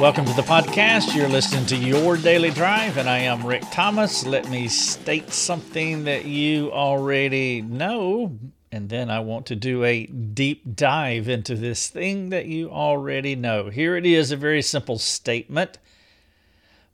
Welcome 0.00 0.26
to 0.26 0.32
the 0.32 0.42
podcast. 0.42 1.16
You're 1.16 1.28
listening 1.28 1.66
to 1.66 1.76
Your 1.76 2.16
Daily 2.16 2.50
Drive, 2.50 2.98
and 2.98 3.10
I 3.10 3.18
am 3.18 3.44
Rick 3.44 3.64
Thomas. 3.72 4.24
Let 4.24 4.48
me 4.48 4.68
state 4.68 5.32
something 5.32 6.04
that 6.04 6.24
you 6.24 6.70
already 6.70 7.62
know, 7.62 8.38
and 8.70 8.88
then 8.88 9.10
I 9.10 9.18
want 9.18 9.46
to 9.46 9.56
do 9.56 9.82
a 9.82 10.06
deep 10.06 10.76
dive 10.76 11.28
into 11.28 11.56
this 11.56 11.88
thing 11.88 12.28
that 12.28 12.46
you 12.46 12.70
already 12.70 13.34
know. 13.34 13.70
Here 13.70 13.96
it 13.96 14.06
is 14.06 14.30
a 14.30 14.36
very 14.36 14.62
simple 14.62 14.98
statement. 14.98 15.78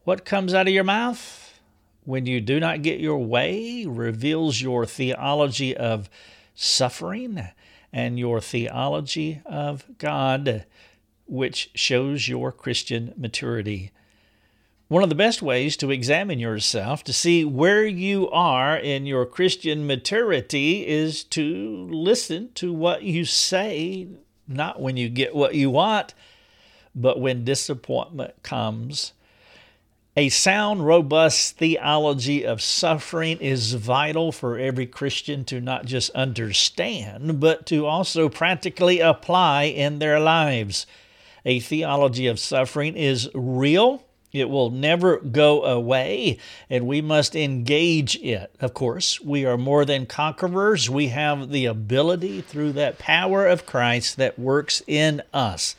What 0.04 0.24
comes 0.24 0.54
out 0.54 0.66
of 0.66 0.72
your 0.72 0.82
mouth 0.82 1.60
when 2.04 2.24
you 2.24 2.40
do 2.40 2.58
not 2.58 2.80
get 2.80 3.00
your 3.00 3.18
way 3.18 3.84
reveals 3.84 4.62
your 4.62 4.86
theology 4.86 5.76
of 5.76 6.08
suffering 6.54 7.48
and 7.92 8.18
your 8.18 8.40
theology 8.40 9.42
of 9.44 9.84
God 9.98 10.64
which 11.26 11.70
shows 11.74 12.28
your 12.28 12.52
Christian 12.52 13.12
maturity. 13.16 13.90
One 14.88 15.02
of 15.02 15.08
the 15.08 15.14
best 15.14 15.40
ways 15.40 15.76
to 15.78 15.90
examine 15.90 16.38
yourself 16.38 17.02
to 17.04 17.12
see 17.12 17.44
where 17.44 17.86
you 17.86 18.30
are 18.30 18.76
in 18.76 19.06
your 19.06 19.24
Christian 19.24 19.86
maturity 19.86 20.86
is 20.86 21.24
to 21.24 21.88
listen 21.90 22.50
to 22.56 22.72
what 22.72 23.02
you 23.02 23.24
say, 23.24 24.08
not 24.46 24.80
when 24.80 24.96
you 24.96 25.08
get 25.08 25.34
what 25.34 25.54
you 25.54 25.70
want, 25.70 26.12
but 26.94 27.18
when 27.18 27.44
disappointment 27.44 28.42
comes. 28.42 29.14
A 30.16 30.28
sound, 30.28 30.86
robust 30.86 31.56
theology 31.56 32.46
of 32.46 32.62
suffering 32.62 33.38
is 33.38 33.72
vital 33.72 34.30
for 34.30 34.58
every 34.58 34.86
Christian 34.86 35.44
to 35.46 35.60
not 35.60 35.86
just 35.86 36.10
understand, 36.10 37.40
but 37.40 37.66
to 37.66 37.86
also 37.86 38.28
practically 38.28 39.00
apply 39.00 39.64
in 39.64 39.98
their 39.98 40.20
lives 40.20 40.86
a 41.44 41.60
theology 41.60 42.26
of 42.26 42.38
suffering 42.38 42.96
is 42.96 43.28
real. 43.34 44.02
It 44.32 44.50
will 44.50 44.70
never 44.70 45.18
go 45.18 45.62
away, 45.64 46.38
and 46.68 46.88
we 46.88 47.00
must 47.00 47.36
engage 47.36 48.16
it. 48.16 48.52
Of 48.60 48.74
course, 48.74 49.20
we 49.20 49.46
are 49.46 49.56
more 49.56 49.84
than 49.84 50.06
conquerors. 50.06 50.90
We 50.90 51.08
have 51.08 51.50
the 51.50 51.66
ability 51.66 52.40
through 52.40 52.72
that 52.72 52.98
power 52.98 53.46
of 53.46 53.64
Christ 53.64 54.16
that 54.16 54.36
works 54.38 54.82
in 54.88 55.22
us. 55.32 55.76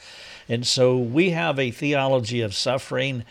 And 0.47 0.65
so 0.65 0.97
we 0.97 1.31
have 1.31 1.59
a 1.59 1.71
theology 1.71 2.39
of 2.39 2.55
suffering 2.55 3.25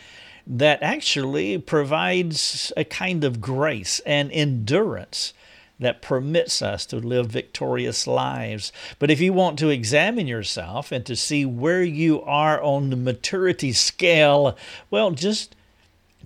that 0.45 0.83
actually 0.83 1.57
provides 1.57 2.71
a 2.77 2.83
kind 2.83 3.23
of 3.23 3.41
grace 3.41 3.99
and 4.05 4.31
endurance 4.31 5.33
that 5.79 6.01
permits 6.01 6.61
us 6.61 6.85
to 6.87 6.97
live 6.97 7.27
victorious 7.27 8.07
lives. 8.07 8.71
But 8.99 9.11
if 9.11 9.19
you 9.19 9.33
want 9.33 9.59
to 9.59 9.69
examine 9.69 10.27
yourself 10.27 10.91
and 10.91 11.05
to 11.05 11.15
see 11.15 11.45
where 11.45 11.83
you 11.83 12.21
are 12.21 12.61
on 12.61 12.89
the 12.89 12.95
maturity 12.95 13.73
scale, 13.73 14.57
well, 14.89 15.11
just 15.11 15.55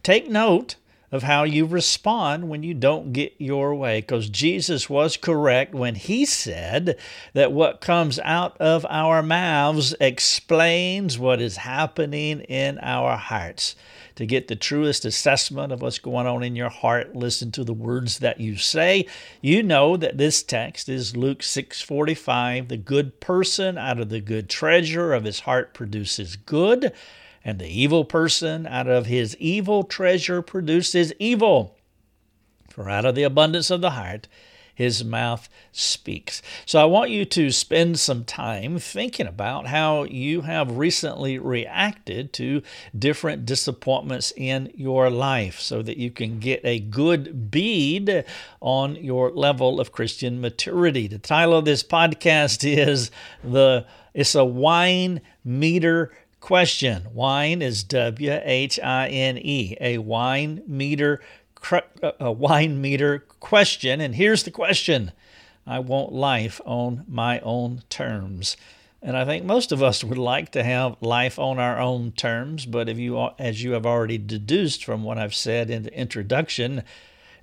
take 0.04 0.30
note 0.30 0.76
of 1.12 1.24
how 1.24 1.44
you 1.44 1.66
respond 1.66 2.50
when 2.50 2.64
you 2.64 2.74
don't 2.74 3.14
get 3.14 3.34
your 3.38 3.74
way. 3.76 4.02
Because 4.02 4.30
Jesus 4.30 4.90
was 4.90 5.18
correct 5.18 5.74
when 5.74 5.96
he 5.96 6.26
said 6.26 6.98
that 7.34 7.52
what 7.52 7.82
comes 7.82 8.20
out 8.20 8.56
of 8.60 8.86
our 8.90 9.22
mouths 9.22 9.96
explains 10.00 11.18
what 11.18 11.42
is 11.42 11.58
happening 11.58 12.42
in 12.42 12.80
our 12.80 13.18
hearts 13.18 13.76
to 14.20 14.26
get 14.26 14.50
the 14.50 14.56
truest 14.58 15.06
assessment 15.06 15.72
of 15.72 15.82
what's 15.82 15.98
going 15.98 16.28
on 16.28 16.44
in 16.44 16.54
your 16.54 16.68
heart, 16.68 17.16
listen 17.16 17.54
to 17.54 17.64
the 17.64 17.74
words 17.74 18.20
that 18.20 18.38
you 18.38 18.58
say. 18.58 19.06
You 19.40 19.64
know 19.64 19.96
that 19.96 20.18
this 20.18 20.44
text 20.44 20.90
is 20.90 21.16
Luke 21.16 21.42
6:45, 21.42 22.68
the 22.68 22.76
good 22.76 23.22
person 23.22 23.78
out 23.78 23.98
of 23.98 24.10
the 24.10 24.20
good 24.20 24.50
treasure 24.50 25.14
of 25.14 25.24
his 25.24 25.40
heart 25.40 25.74
produces 25.74 26.36
good, 26.36 26.92
and 27.44 27.60
the 27.60 27.68
evil 27.68 28.06
person 28.06 28.68
out 28.68 28.88
of 28.88 29.06
his 29.06 29.36
evil 29.38 29.84
treasure 29.84 30.42
produces 30.42 31.14
evil. 31.20 31.78
For 32.70 32.90
out 32.90 33.06
of 33.06 33.16
the 33.16 33.24
abundance 33.24 33.70
of 33.70 33.82
the 33.82 33.92
heart 33.92 34.28
his 34.80 35.04
mouth 35.04 35.50
speaks. 35.74 36.42
So 36.66 36.82
I 36.82 36.86
want 36.86 37.10
you 37.10 37.26
to 37.26 37.52
spend 37.52 38.00
some 38.00 38.24
time 38.24 38.80
thinking 38.80 39.28
about 39.28 39.68
how 39.68 40.04
you 40.06 40.40
have 40.42 40.78
recently 40.78 41.38
reacted 41.38 42.32
to 42.34 42.62
different 42.98 43.46
disappointments 43.46 44.32
in 44.38 44.72
your 44.74 45.10
life 45.10 45.60
so 45.60 45.82
that 45.82 45.98
you 45.98 46.12
can 46.12 46.40
get 46.40 46.62
a 46.64 46.80
good 46.80 47.52
bead 47.52 48.24
on 48.62 48.96
your 48.96 49.32
level 49.32 49.82
of 49.82 49.92
Christian 49.92 50.40
maturity. 50.40 51.08
The 51.08 51.20
title 51.20 51.58
of 51.58 51.66
this 51.66 51.84
podcast 51.84 52.64
is 52.64 53.12
the 53.44 53.86
it's 54.14 54.34
a 54.34 54.46
whine 54.46 55.20
meter 55.44 56.14
question. 56.40 57.04
Whine 57.14 57.62
is 57.62 57.84
W 57.84 58.40
H 58.44 58.80
I 58.82 59.08
N 59.08 59.38
E, 59.38 59.76
a 59.80 59.98
whine 60.00 60.64
meter 60.68 61.22
uh, 61.72 61.82
a 62.20 62.32
whine 62.32 62.82
meter 62.82 63.20
question. 63.40 64.02
And 64.02 64.16
here's 64.16 64.44
the 64.44 64.52
question 64.52 65.12
I 65.68 65.80
want 65.80 66.12
life 66.12 66.62
on 66.66 67.04
my 67.08 67.40
own 67.42 67.84
terms. 67.90 68.58
And 69.02 69.16
I 69.16 69.24
think 69.24 69.46
most 69.46 69.72
of 69.72 69.82
us 69.82 70.04
would 70.04 70.18
like 70.18 70.52
to 70.52 70.64
have 70.64 70.98
life 71.02 71.40
on 71.40 71.58
our 71.58 71.80
own 71.80 72.12
terms, 72.12 72.66
but 72.66 72.90
if 72.90 72.98
you, 72.98 73.30
as 73.40 73.64
you 73.64 73.72
have 73.72 73.86
already 73.86 74.18
deduced 74.18 74.84
from 74.84 75.04
what 75.04 75.18
I've 75.18 75.36
said 75.36 75.70
in 75.70 75.84
the 75.84 75.94
introduction, 75.98 76.84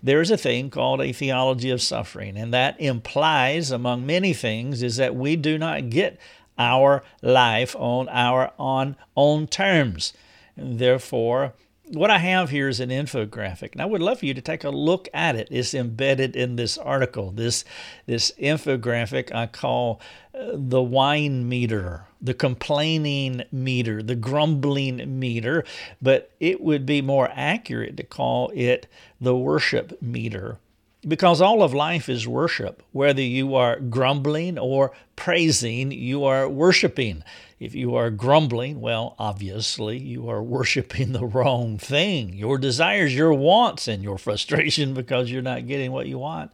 there 0.02 0.20
is 0.20 0.30
a 0.30 0.36
thing 0.36 0.68
called 0.68 1.00
a 1.00 1.12
theology 1.12 1.70
of 1.70 1.80
suffering, 1.80 2.36
and 2.36 2.52
that 2.52 2.78
implies, 2.78 3.70
among 3.70 4.04
many 4.04 4.34
things, 4.34 4.82
is 4.82 4.96
that 4.96 5.16
we 5.16 5.34
do 5.36 5.56
not 5.56 5.88
get 5.88 6.18
our 6.58 7.02
life 7.22 7.74
on 7.76 8.08
our 8.08 8.52
on 8.58 8.96
own 9.16 9.46
terms. 9.46 10.12
And 10.56 10.78
therefore, 10.78 11.54
what 11.88 12.10
I 12.10 12.18
have 12.18 12.50
here 12.50 12.68
is 12.68 12.80
an 12.80 12.90
infographic, 12.90 13.72
and 13.72 13.80
I 13.80 13.86
would 13.86 14.02
love 14.02 14.18
for 14.18 14.26
you 14.26 14.34
to 14.34 14.40
take 14.40 14.64
a 14.64 14.70
look 14.70 15.08
at 15.14 15.36
it. 15.36 15.48
It's 15.50 15.72
embedded 15.72 16.34
in 16.34 16.56
this 16.56 16.76
article. 16.76 17.30
This 17.30 17.64
this 18.06 18.32
infographic 18.40 19.32
I 19.34 19.46
call 19.46 20.00
uh, 20.34 20.52
the 20.54 20.82
whine 20.82 21.48
meter, 21.48 22.06
the 22.20 22.34
complaining 22.34 23.44
meter, 23.52 24.02
the 24.02 24.16
grumbling 24.16 25.18
meter, 25.18 25.64
but 26.02 26.32
it 26.40 26.60
would 26.60 26.86
be 26.86 27.02
more 27.02 27.30
accurate 27.32 27.96
to 27.98 28.02
call 28.02 28.50
it 28.54 28.88
the 29.20 29.36
worship 29.36 30.00
meter 30.02 30.58
because 31.06 31.40
all 31.40 31.62
of 31.62 31.72
life 31.72 32.08
is 32.08 32.26
worship. 32.26 32.82
Whether 32.92 33.22
you 33.22 33.54
are 33.54 33.78
grumbling 33.78 34.58
or 34.58 34.92
praising, 35.14 35.92
you 35.92 36.24
are 36.24 36.48
worshiping. 36.48 37.22
If 37.58 37.74
you 37.74 37.94
are 37.94 38.10
grumbling, 38.10 38.80
well, 38.80 39.14
obviously 39.18 39.98
you 39.98 40.28
are 40.28 40.42
worshiping 40.42 41.12
the 41.12 41.26
wrong 41.26 41.78
thing. 41.78 42.34
Your 42.34 42.58
desires, 42.58 43.14
your 43.14 43.32
wants, 43.32 43.88
and 43.88 44.02
your 44.02 44.18
frustration 44.18 44.94
because 45.00 45.30
you're 45.30 45.42
not 45.42 45.66
getting 45.66 45.92
what 45.92 46.06
you 46.06 46.18
want. 46.18 46.50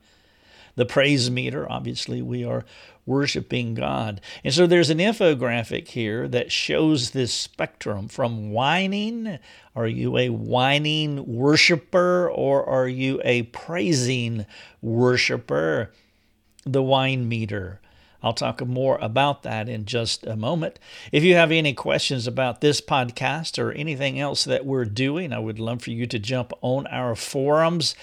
The 0.74 0.86
praise 0.86 1.30
meter, 1.30 1.70
obviously, 1.70 2.22
we 2.22 2.44
are 2.44 2.64
worshiping 3.04 3.74
God. 3.74 4.20
And 4.44 4.54
so 4.54 4.66
there's 4.66 4.90
an 4.90 4.98
infographic 4.98 5.88
here 5.88 6.28
that 6.28 6.52
shows 6.52 7.10
this 7.10 7.32
spectrum 7.32 8.08
from 8.08 8.52
whining. 8.52 9.38
Are 9.74 9.88
you 9.88 10.16
a 10.16 10.28
whining 10.30 11.26
worshiper 11.26 12.30
or 12.30 12.64
are 12.64 12.88
you 12.88 13.20
a 13.24 13.42
praising 13.44 14.46
worshiper? 14.80 15.90
The 16.64 16.82
whine 16.82 17.28
meter. 17.28 17.80
I'll 18.22 18.32
talk 18.32 18.64
more 18.64 18.98
about 19.02 19.42
that 19.42 19.68
in 19.68 19.84
just 19.84 20.24
a 20.24 20.36
moment. 20.36 20.78
If 21.10 21.24
you 21.24 21.34
have 21.34 21.50
any 21.50 21.74
questions 21.74 22.28
about 22.28 22.60
this 22.60 22.80
podcast 22.80 23.58
or 23.58 23.72
anything 23.72 24.20
else 24.20 24.44
that 24.44 24.64
we're 24.64 24.84
doing, 24.84 25.32
I 25.32 25.40
would 25.40 25.58
love 25.58 25.82
for 25.82 25.90
you 25.90 26.06
to 26.06 26.20
jump 26.20 26.52
on 26.60 26.86
our 26.86 27.16
forums 27.16 27.96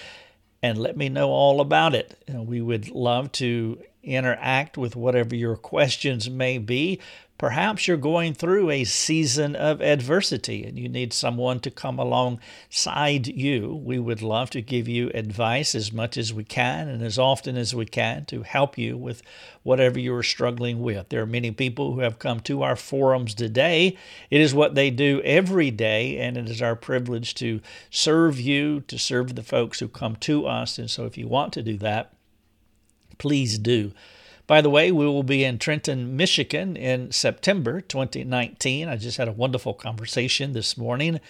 and 0.62 0.78
let 0.78 0.96
me 0.96 1.08
know 1.08 1.30
all 1.30 1.60
about 1.60 1.94
it. 1.94 2.22
We 2.28 2.60
would 2.60 2.90
love 2.90 3.32
to 3.32 3.82
interact 4.02 4.78
with 4.78 4.96
whatever 4.96 5.34
your 5.34 5.56
questions 5.56 6.28
may 6.30 6.58
be. 6.58 7.00
Perhaps 7.40 7.88
you're 7.88 7.96
going 7.96 8.34
through 8.34 8.68
a 8.68 8.84
season 8.84 9.56
of 9.56 9.80
adversity 9.80 10.62
and 10.62 10.78
you 10.78 10.90
need 10.90 11.10
someone 11.10 11.58
to 11.60 11.70
come 11.70 11.98
alongside 11.98 13.26
you. 13.28 13.80
We 13.82 13.98
would 13.98 14.20
love 14.20 14.50
to 14.50 14.60
give 14.60 14.86
you 14.86 15.10
advice 15.14 15.74
as 15.74 15.90
much 15.90 16.18
as 16.18 16.34
we 16.34 16.44
can 16.44 16.86
and 16.86 17.02
as 17.02 17.18
often 17.18 17.56
as 17.56 17.74
we 17.74 17.86
can 17.86 18.26
to 18.26 18.42
help 18.42 18.76
you 18.76 18.94
with 18.98 19.22
whatever 19.62 19.98
you're 19.98 20.22
struggling 20.22 20.82
with. 20.82 21.08
There 21.08 21.22
are 21.22 21.26
many 21.26 21.50
people 21.50 21.94
who 21.94 22.00
have 22.00 22.18
come 22.18 22.40
to 22.40 22.62
our 22.62 22.76
forums 22.76 23.32
today. 23.32 23.96
It 24.28 24.42
is 24.42 24.52
what 24.52 24.74
they 24.74 24.90
do 24.90 25.22
every 25.22 25.70
day, 25.70 26.18
and 26.18 26.36
it 26.36 26.46
is 26.46 26.60
our 26.60 26.76
privilege 26.76 27.34
to 27.36 27.62
serve 27.88 28.38
you, 28.38 28.82
to 28.82 28.98
serve 28.98 29.34
the 29.34 29.42
folks 29.42 29.80
who 29.80 29.88
come 29.88 30.16
to 30.16 30.46
us. 30.46 30.78
And 30.78 30.90
so 30.90 31.06
if 31.06 31.16
you 31.16 31.26
want 31.26 31.54
to 31.54 31.62
do 31.62 31.78
that, 31.78 32.12
please 33.16 33.58
do. 33.58 33.92
By 34.50 34.62
the 34.62 34.68
way, 34.68 34.90
we 34.90 35.06
will 35.06 35.22
be 35.22 35.44
in 35.44 35.60
Trenton, 35.60 36.16
Michigan 36.16 36.76
in 36.76 37.12
September 37.12 37.80
2019. 37.80 38.88
I 38.88 38.96
just 38.96 39.16
had 39.16 39.28
a 39.28 39.32
wonderful 39.32 39.74
conversation 39.74 40.54
this 40.54 40.76
morning, 40.76 41.20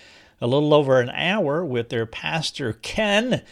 a 0.41 0.47
little 0.47 0.73
over 0.73 1.03
an 1.03 1.11
hour 1.11 1.63
with 1.63 1.91
their 1.91 2.07
pastor, 2.07 2.73
Ken. 2.73 3.43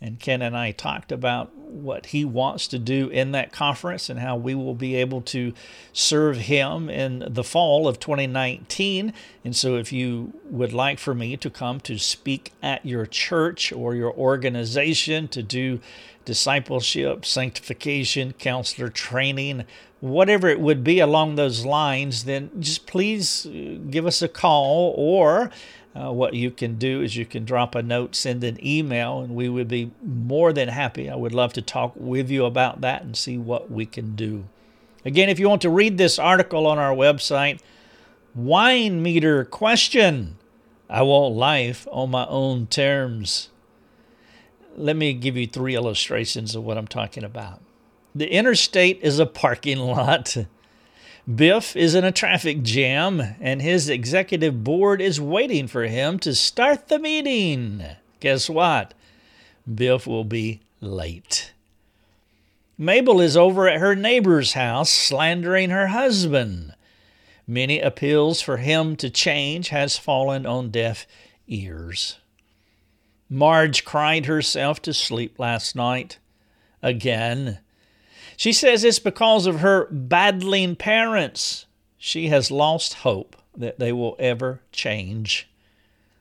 And 0.00 0.20
Ken 0.20 0.42
and 0.42 0.56
I 0.56 0.70
talked 0.70 1.10
about 1.10 1.54
what 1.56 2.06
he 2.06 2.24
wants 2.24 2.68
to 2.68 2.78
do 2.78 3.08
in 3.08 3.32
that 3.32 3.52
conference 3.52 4.08
and 4.08 4.20
how 4.20 4.36
we 4.36 4.54
will 4.54 4.74
be 4.74 4.94
able 4.94 5.20
to 5.22 5.52
serve 5.92 6.36
him 6.36 6.88
in 6.88 7.24
the 7.26 7.42
fall 7.42 7.88
of 7.88 7.98
2019. 7.98 9.12
And 9.44 9.56
so, 9.56 9.76
if 9.76 9.92
you 9.92 10.32
would 10.44 10.72
like 10.72 10.98
for 10.98 11.14
me 11.14 11.36
to 11.38 11.50
come 11.50 11.80
to 11.80 11.98
speak 11.98 12.52
at 12.62 12.86
your 12.86 13.06
church 13.06 13.72
or 13.72 13.94
your 13.94 14.12
organization 14.12 15.26
to 15.28 15.42
do 15.42 15.80
discipleship, 16.24 17.24
sanctification, 17.24 18.34
counselor 18.34 18.90
training, 18.90 19.64
whatever 20.00 20.46
it 20.46 20.60
would 20.60 20.84
be 20.84 21.00
along 21.00 21.34
those 21.34 21.64
lines, 21.64 22.24
then 22.24 22.50
just 22.60 22.86
please 22.86 23.46
uh, 23.46 23.78
give 23.90 24.06
us 24.06 24.22
a 24.22 24.28
call 24.28 24.94
or 24.96 25.50
uh, 25.94 26.12
what 26.12 26.34
you 26.34 26.50
can 26.50 26.76
do 26.76 27.02
is 27.02 27.16
you 27.16 27.26
can 27.26 27.44
drop 27.44 27.74
a 27.74 27.82
note, 27.82 28.14
send 28.14 28.44
an 28.44 28.64
email, 28.64 29.20
and 29.20 29.34
we 29.34 29.48
would 29.48 29.68
be 29.68 29.90
more 30.02 30.52
than 30.52 30.68
happy. 30.68 31.08
I 31.08 31.16
would 31.16 31.34
love 31.34 31.52
to 31.54 31.62
talk 31.62 31.92
with 31.96 32.30
you 32.30 32.44
about 32.44 32.80
that 32.82 33.02
and 33.02 33.16
see 33.16 33.38
what 33.38 33.70
we 33.70 33.86
can 33.86 34.14
do. 34.14 34.44
Again, 35.04 35.28
if 35.28 35.38
you 35.38 35.48
want 35.48 35.62
to 35.62 35.70
read 35.70 35.96
this 35.96 36.18
article 36.18 36.66
on 36.66 36.78
our 36.78 36.94
website, 36.94 37.60
Whine 38.34 39.02
Meter 39.02 39.44
Question 39.44 40.36
I 40.90 41.02
want 41.02 41.34
life 41.34 41.86
on 41.90 42.10
my 42.10 42.26
own 42.26 42.66
terms. 42.66 43.50
Let 44.76 44.96
me 44.96 45.12
give 45.12 45.36
you 45.36 45.46
three 45.46 45.74
illustrations 45.74 46.54
of 46.54 46.64
what 46.64 46.78
I'm 46.78 46.86
talking 46.86 47.24
about. 47.24 47.60
The 48.14 48.28
interstate 48.28 49.00
is 49.02 49.18
a 49.18 49.26
parking 49.26 49.78
lot. 49.78 50.36
Biff 51.32 51.76
is 51.76 51.94
in 51.94 52.04
a 52.04 52.12
traffic 52.12 52.62
jam, 52.62 53.20
and 53.40 53.60
his 53.60 53.90
executive 53.90 54.64
board 54.64 55.02
is 55.02 55.20
waiting 55.20 55.66
for 55.66 55.84
him 55.84 56.18
to 56.20 56.34
start 56.34 56.88
the 56.88 56.98
meeting. 56.98 57.84
Guess 58.20 58.48
what? 58.48 58.94
Biff 59.72 60.06
will 60.06 60.24
be 60.24 60.60
late. 60.80 61.52
Mabel 62.78 63.20
is 63.20 63.36
over 63.36 63.68
at 63.68 63.80
her 63.80 63.94
neighbor's 63.94 64.54
house 64.54 64.90
slandering 64.90 65.68
her 65.68 65.88
husband. 65.88 66.74
Many 67.46 67.80
appeals 67.80 68.40
for 68.40 68.58
him 68.58 68.96
to 68.96 69.10
change 69.10 69.68
has 69.68 69.98
fallen 69.98 70.46
on 70.46 70.70
deaf 70.70 71.06
ears. 71.46 72.18
Marge 73.28 73.84
cried 73.84 74.26
herself 74.26 74.80
to 74.82 74.94
sleep 74.94 75.38
last 75.38 75.76
night. 75.76 76.18
Again, 76.82 77.58
she 78.38 78.52
says 78.52 78.84
it's 78.84 79.00
because 79.00 79.46
of 79.46 79.58
her 79.58 79.88
battling 79.90 80.76
parents. 80.76 81.66
She 81.98 82.28
has 82.28 82.52
lost 82.52 82.94
hope 82.94 83.34
that 83.56 83.80
they 83.80 83.90
will 83.92 84.14
ever 84.20 84.60
change. 84.70 85.48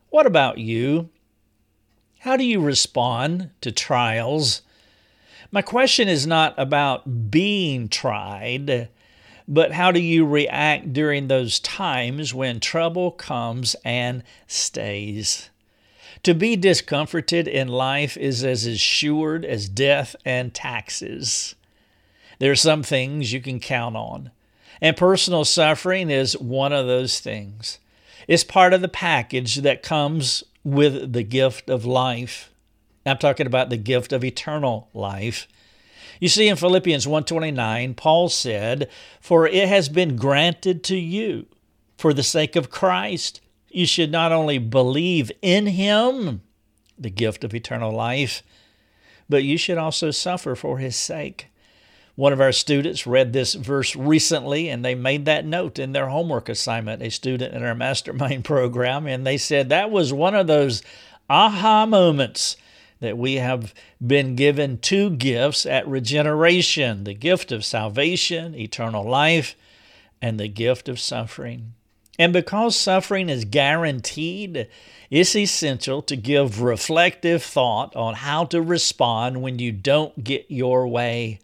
What 0.10 0.26
about 0.26 0.58
you? 0.58 1.10
How 2.22 2.36
do 2.36 2.44
you 2.44 2.60
respond 2.60 3.52
to 3.62 3.72
trials? 3.72 4.64
My 5.52 5.62
question 5.62 6.08
is 6.08 6.26
not 6.26 6.56
about 6.58 7.30
being 7.30 7.88
tried, 7.88 8.90
but 9.48 9.74
how 9.74 9.92
do 9.92 10.00
you 10.00 10.26
react 10.26 10.94
during 10.94 11.28
those 11.28 11.60
times 11.60 12.34
when 12.34 12.60
trouble 12.60 13.12
comes 13.12 13.76
and 13.86 14.24
stays? 14.48 15.52
To 16.24 16.34
be 16.34 16.56
discomforted 16.56 17.48
in 17.48 17.68
life 17.68 18.18
is 18.18 18.44
as 18.44 18.66
assured 18.66 19.46
as 19.46 19.70
death 19.70 20.16
and 20.26 20.52
taxes. 20.52 21.54
There 22.40 22.52
are 22.52 22.56
some 22.56 22.84
things 22.84 23.34
you 23.34 23.42
can 23.42 23.60
count 23.60 23.96
on. 23.96 24.32
And 24.82 24.96
personal 24.96 25.46
suffering 25.46 26.10
is 26.10 26.38
one 26.38 26.72
of 26.72 26.86
those 26.86 27.20
things. 27.20 27.80
It's 28.28 28.44
part 28.44 28.74
of 28.74 28.82
the 28.82 28.88
package 28.88 29.56
that 29.58 29.82
comes 29.82 30.44
with 30.64 31.14
the 31.14 31.24
gift 31.24 31.70
of 31.70 31.86
life. 31.86 32.52
I'm 33.06 33.18
talking 33.18 33.48
about 33.48 33.70
the 33.70 33.78
gift 33.78 34.12
of 34.12 34.24
eternal 34.24 34.90
life. 34.94 35.48
You 36.20 36.28
see 36.28 36.48
in 36.48 36.58
Philippians 36.58 37.08
1:29, 37.08 37.94
Paul 37.94 38.28
said, 38.28 38.90
"For 39.22 39.48
it 39.48 39.68
has 39.68 39.88
been 39.88 40.16
granted 40.16 40.84
to 40.86 40.98
you 40.98 41.46
for 41.98 42.14
the 42.14 42.24
sake 42.24 42.56
of 42.56 42.70
Christ, 42.70 43.40
you 43.70 43.86
should 43.86 44.12
not 44.12 44.32
only 44.32 44.58
believe 44.58 45.32
in 45.42 45.68
him, 45.68 46.42
the 46.98 47.10
gift 47.10 47.44
of 47.44 47.54
eternal 47.54 47.92
life, 47.92 48.44
but 49.30 49.44
you 49.44 49.58
should 49.58 49.78
also 49.78 50.12
suffer 50.12 50.56
for 50.56 50.80
his 50.80 50.96
sake." 50.96 51.48
One 52.18 52.34
of 52.34 52.42
our 52.42 52.52
students 52.52 53.06
read 53.06 53.32
this 53.32 53.54
verse 53.54 53.96
recently 53.96 54.70
and 54.70 54.84
they 54.84 54.96
made 54.96 55.26
that 55.26 55.46
note 55.46 55.78
in 55.78 55.92
their 55.92 56.08
homework 56.08 56.50
assignment, 56.50 57.04
a 57.04 57.12
student 57.12 57.54
in 57.54 57.64
our 57.64 57.76
mastermind 57.76 58.44
program, 58.44 59.06
and 59.06 59.24
they 59.26 59.38
said 59.38 59.70
that 59.70 59.92
was 59.92 60.12
one 60.12 60.34
of 60.34 60.48
those 60.48 60.82
aha 61.30 61.86
moments 61.86 62.58
that 63.02 63.20
we 63.20 63.36
have 63.36 63.72
been 64.06 64.36
given 64.36 64.80
two 64.80 65.12
gifts 65.12 65.68
at 65.68 65.88
regeneration 65.88 67.04
the 67.04 67.14
gift 67.14 67.52
of 67.52 67.64
salvation, 67.64 68.56
eternal 68.56 69.04
life, 69.04 69.56
and 70.20 70.40
the 70.40 70.48
gift 70.48 70.90
of 70.90 71.00
suffering. 71.00 71.74
And 72.18 72.34
because 72.34 72.76
suffering 72.76 73.30
is 73.30 73.46
guaranteed, 73.46 74.68
it's 75.12 75.36
essential 75.36 76.02
to 76.02 76.16
give 76.16 76.64
reflective 76.64 77.44
thought 77.44 77.96
on 77.96 78.16
how 78.16 78.46
to 78.46 78.60
respond 78.60 79.44
when 79.44 79.60
you 79.60 79.72
don't 79.72 80.24
get 80.24 80.48
your 80.50 80.88
way 80.88 81.42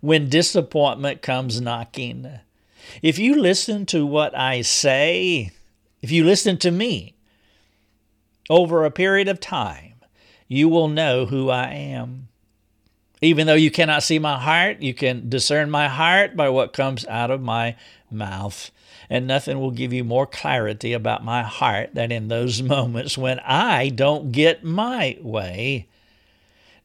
when 0.00 0.28
disappointment 0.28 1.22
comes 1.22 1.60
knocking. 1.60 2.40
If 3.02 3.18
you 3.18 3.40
listen 3.40 3.86
to 3.86 4.06
what 4.06 4.36
I 4.36 4.62
say, 4.62 5.50
if 6.02 6.10
you 6.10 6.24
listen 6.24 6.56
to 6.58 6.70
me 6.70 7.14
over 8.48 8.84
a 8.84 8.90
period 8.90 9.28
of 9.28 9.40
time, 9.40 9.94
you 10.48 10.68
will 10.68 10.88
know 10.88 11.26
who 11.26 11.50
I 11.50 11.68
am. 11.70 12.28
Even 13.22 13.46
though 13.46 13.54
you 13.54 13.70
cannot 13.70 14.02
see 14.02 14.18
my 14.18 14.38
heart, 14.38 14.82
you 14.82 14.94
can 14.94 15.28
discern 15.28 15.70
my 15.70 15.88
heart 15.88 16.36
by 16.36 16.48
what 16.48 16.72
comes 16.72 17.06
out 17.06 17.30
of 17.30 17.40
my 17.40 17.76
mouth. 18.10 18.70
And 19.08 19.26
nothing 19.26 19.58
will 19.58 19.70
give 19.70 19.92
you 19.92 20.04
more 20.04 20.26
clarity 20.26 20.92
about 20.92 21.24
my 21.24 21.42
heart 21.42 21.94
than 21.94 22.12
in 22.12 22.28
those 22.28 22.62
moments 22.74 23.16
when 23.16 23.40
I 23.40 23.88
don't 23.88 24.32
get 24.32 24.64
my 24.64 25.16
way. 25.20 25.88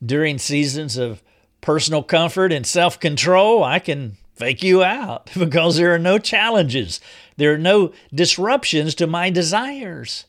During 0.03 0.39
seasons 0.39 0.97
of 0.97 1.21
personal 1.61 2.03
comfort 2.03 2.51
and 2.51 2.65
self 2.65 2.99
control, 2.99 3.63
I 3.63 3.79
can 3.79 4.17
fake 4.35 4.63
you 4.63 4.83
out 4.83 5.29
because 5.37 5.77
there 5.77 5.93
are 5.93 5.99
no 5.99 6.17
challenges, 6.17 6.99
there 7.37 7.53
are 7.53 7.59
no 7.59 7.93
disruptions 8.13 8.95
to 8.95 9.07
my 9.07 9.29
desires. 9.29 10.25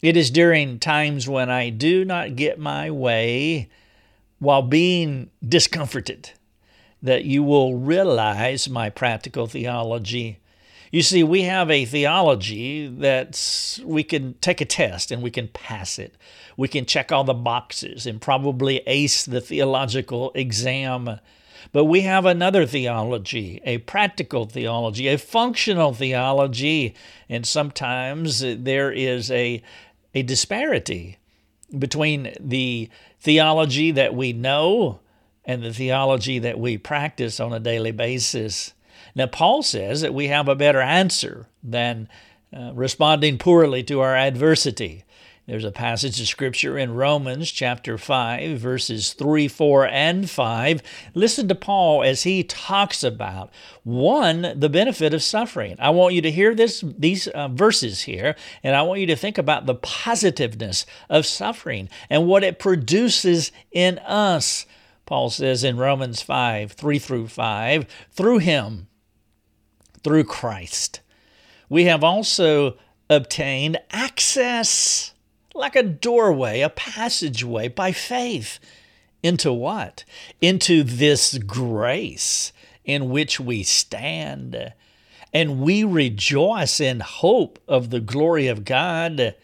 It 0.00 0.16
is 0.16 0.30
during 0.30 0.78
times 0.78 1.28
when 1.28 1.50
I 1.50 1.70
do 1.70 2.04
not 2.04 2.36
get 2.36 2.58
my 2.58 2.88
way 2.90 3.68
while 4.38 4.62
being 4.62 5.30
discomforted 5.46 6.30
that 7.02 7.24
you 7.24 7.42
will 7.42 7.76
realize 7.76 8.68
my 8.68 8.90
practical 8.90 9.46
theology 9.46 10.38
you 10.90 11.02
see, 11.02 11.22
we 11.22 11.42
have 11.42 11.70
a 11.70 11.84
theology 11.84 12.88
that 12.88 13.80
we 13.84 14.02
can 14.02 14.34
take 14.40 14.60
a 14.60 14.64
test 14.64 15.10
and 15.10 15.22
we 15.22 15.30
can 15.30 15.48
pass 15.48 15.98
it. 15.98 16.16
We 16.56 16.68
can 16.68 16.86
check 16.86 17.12
all 17.12 17.24
the 17.24 17.34
boxes 17.34 18.06
and 18.06 18.20
probably 18.20 18.78
ace 18.86 19.24
the 19.24 19.40
theological 19.40 20.32
exam. 20.34 21.20
But 21.72 21.84
we 21.84 22.02
have 22.02 22.24
another 22.24 22.64
theology, 22.66 23.60
a 23.64 23.78
practical 23.78 24.46
theology, 24.46 25.08
a 25.08 25.18
functional 25.18 25.92
theology, 25.92 26.94
and 27.28 27.46
sometimes 27.46 28.40
there 28.40 28.90
is 28.90 29.30
a, 29.30 29.62
a 30.14 30.22
disparity 30.22 31.18
between 31.76 32.32
the 32.40 32.88
theology 33.20 33.90
that 33.90 34.14
we 34.14 34.32
know 34.32 35.00
and 35.44 35.62
the 35.62 35.72
theology 35.72 36.38
that 36.38 36.58
we 36.58 36.78
practice 36.78 37.40
on 37.40 37.52
a 37.52 37.60
daily 37.60 37.90
basis. 37.90 38.72
Now, 39.18 39.26
Paul 39.26 39.64
says 39.64 40.02
that 40.02 40.14
we 40.14 40.28
have 40.28 40.46
a 40.46 40.54
better 40.54 40.80
answer 40.80 41.48
than 41.60 42.08
uh, 42.56 42.70
responding 42.72 43.36
poorly 43.36 43.82
to 43.82 43.98
our 43.98 44.14
adversity. 44.14 45.02
There's 45.44 45.64
a 45.64 45.72
passage 45.72 46.20
of 46.20 46.28
scripture 46.28 46.78
in 46.78 46.94
Romans 46.94 47.50
chapter 47.50 47.98
5, 47.98 48.60
verses 48.60 49.14
3, 49.14 49.48
4, 49.48 49.88
and 49.88 50.30
5. 50.30 50.82
Listen 51.14 51.48
to 51.48 51.56
Paul 51.56 52.04
as 52.04 52.22
he 52.22 52.44
talks 52.44 53.02
about 53.02 53.50
one, 53.82 54.52
the 54.54 54.68
benefit 54.68 55.12
of 55.12 55.24
suffering. 55.24 55.74
I 55.80 55.90
want 55.90 56.14
you 56.14 56.22
to 56.22 56.30
hear 56.30 56.54
this, 56.54 56.84
these 56.86 57.26
uh, 57.26 57.48
verses 57.48 58.02
here, 58.02 58.36
and 58.62 58.76
I 58.76 58.82
want 58.82 59.00
you 59.00 59.06
to 59.08 59.16
think 59.16 59.36
about 59.36 59.66
the 59.66 59.74
positiveness 59.74 60.86
of 61.10 61.26
suffering 61.26 61.88
and 62.08 62.28
what 62.28 62.44
it 62.44 62.60
produces 62.60 63.50
in 63.72 63.98
us. 63.98 64.64
Paul 65.06 65.30
says 65.30 65.64
in 65.64 65.76
Romans 65.76 66.22
5, 66.22 66.70
3 66.70 66.98
through 67.00 67.26
5, 67.26 67.84
through 68.12 68.38
him, 68.38 68.86
through 70.02 70.24
Christ. 70.24 71.00
We 71.68 71.84
have 71.84 72.02
also 72.02 72.76
obtained 73.10 73.78
access, 73.90 75.12
like 75.54 75.76
a 75.76 75.82
doorway, 75.82 76.60
a 76.60 76.68
passageway 76.68 77.68
by 77.68 77.92
faith. 77.92 78.58
Into 79.22 79.52
what? 79.52 80.04
Into 80.40 80.82
this 80.82 81.38
grace 81.38 82.52
in 82.84 83.10
which 83.10 83.40
we 83.40 83.62
stand. 83.62 84.72
And 85.32 85.60
we 85.60 85.84
rejoice 85.84 86.80
in 86.80 87.00
hope 87.00 87.58
of 87.68 87.90
the 87.90 88.00
glory 88.00 88.46
of 88.46 88.64
God. 88.64 89.34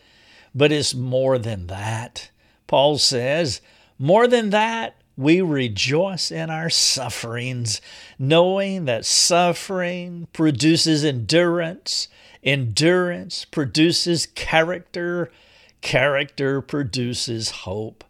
But 0.54 0.72
it's 0.72 0.94
more 0.94 1.38
than 1.38 1.66
that. 1.66 2.30
Paul 2.66 2.98
says, 2.98 3.60
More 3.98 4.26
than 4.26 4.50
that, 4.50 4.96
we 5.16 5.40
rejoice 5.40 6.30
in 6.30 6.50
our 6.50 6.70
sufferings, 6.70 7.80
knowing 8.18 8.84
that 8.84 9.04
suffering 9.04 10.28
produces 10.32 11.04
endurance, 11.04 12.08
endurance 12.42 13.44
produces 13.44 14.26
character, 14.26 15.30
character 15.80 16.60
produces 16.60 17.50
hope. 17.50 18.03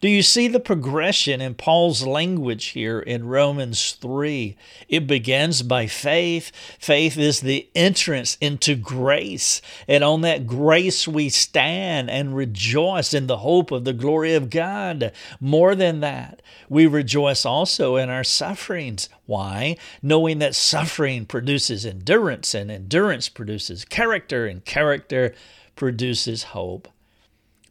Do 0.00 0.08
you 0.08 0.22
see 0.22 0.48
the 0.48 0.60
progression 0.60 1.40
in 1.40 1.54
Paul's 1.54 2.04
language 2.04 2.66
here 2.66 2.98
in 2.98 3.28
Romans 3.28 3.92
3? 3.92 4.56
It 4.88 5.06
begins 5.06 5.62
by 5.62 5.86
faith. 5.86 6.50
Faith 6.78 7.16
is 7.16 7.40
the 7.40 7.68
entrance 7.74 8.36
into 8.40 8.74
grace. 8.74 9.62
And 9.86 10.02
on 10.02 10.22
that 10.22 10.46
grace 10.46 11.06
we 11.06 11.28
stand 11.28 12.10
and 12.10 12.36
rejoice 12.36 13.14
in 13.14 13.26
the 13.26 13.38
hope 13.38 13.70
of 13.70 13.84
the 13.84 13.92
glory 13.92 14.34
of 14.34 14.50
God. 14.50 15.12
More 15.40 15.74
than 15.74 16.00
that, 16.00 16.42
we 16.68 16.86
rejoice 16.86 17.46
also 17.46 17.96
in 17.96 18.08
our 18.10 18.24
sufferings. 18.24 19.08
Why? 19.26 19.76
Knowing 20.02 20.40
that 20.40 20.54
suffering 20.54 21.24
produces 21.26 21.86
endurance, 21.86 22.54
and 22.54 22.70
endurance 22.70 23.28
produces 23.28 23.84
character, 23.84 24.46
and 24.46 24.64
character 24.64 25.34
produces 25.76 26.44
hope. 26.44 26.88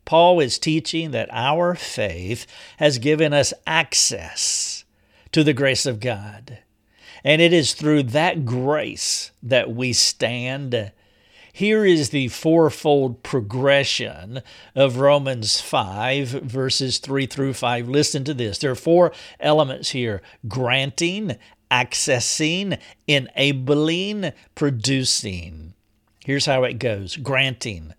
Paul 0.06 0.40
is 0.40 0.60
teaching 0.60 1.12
that 1.12 1.30
our 1.32 1.76
faith 1.76 2.46
has 2.78 2.98
given 2.98 3.34
us 3.34 3.54
access 3.66 4.84
to 5.32 5.44
the 5.44 5.54
grace 5.54 5.86
of 5.86 6.00
God. 6.00 6.60
And 7.24 7.42
it 7.42 7.54
is 7.54 7.74
through 7.74 8.04
that 8.04 8.46
grace 8.46 9.32
that 9.42 9.74
we 9.74 9.94
stand. 9.94 10.92
Here 11.54 11.86
is 11.86 12.10
the 12.10 12.28
fourfold 12.28 13.24
progression 13.24 14.42
of 14.76 14.98
Romans 14.98 15.62
5, 15.62 16.30
verses 16.30 16.98
3 16.98 17.26
through 17.26 17.54
5. 17.54 17.88
Listen 17.88 18.24
to 18.26 18.34
this. 18.34 18.58
There 18.58 18.72
are 18.72 18.76
four 18.76 19.14
elements 19.40 19.92
here 19.92 20.22
granting, 20.48 21.38
accessing, 21.72 22.78
enabling, 23.08 24.34
producing. 24.56 25.74
Here's 26.26 26.46
how 26.46 26.64
it 26.64 26.80
goes 26.80 27.16
granting. 27.18 27.94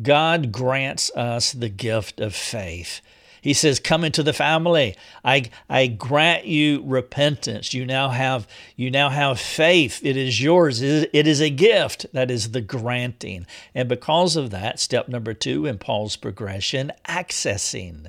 God 0.00 0.52
grants 0.52 1.10
us 1.14 1.52
the 1.52 1.68
gift 1.68 2.20
of 2.20 2.34
faith. 2.34 3.00
He 3.46 3.54
says, 3.54 3.78
Come 3.78 4.02
into 4.02 4.24
the 4.24 4.32
family. 4.32 4.96
I, 5.24 5.50
I 5.70 5.86
grant 5.86 6.46
you 6.46 6.82
repentance. 6.84 7.72
You 7.72 7.86
now 7.86 8.08
have 8.08 8.48
you 8.74 8.90
now 8.90 9.08
have 9.08 9.38
faith. 9.38 10.00
It 10.02 10.16
is 10.16 10.42
yours. 10.42 10.82
It 10.82 11.14
is 11.14 11.40
a 11.40 11.48
gift. 11.48 12.06
That 12.12 12.28
is 12.28 12.50
the 12.50 12.60
granting. 12.60 13.46
And 13.72 13.88
because 13.88 14.34
of 14.34 14.50
that, 14.50 14.80
step 14.80 15.06
number 15.06 15.32
two 15.32 15.64
in 15.64 15.78
Paul's 15.78 16.16
progression, 16.16 16.90
accessing. 17.06 18.08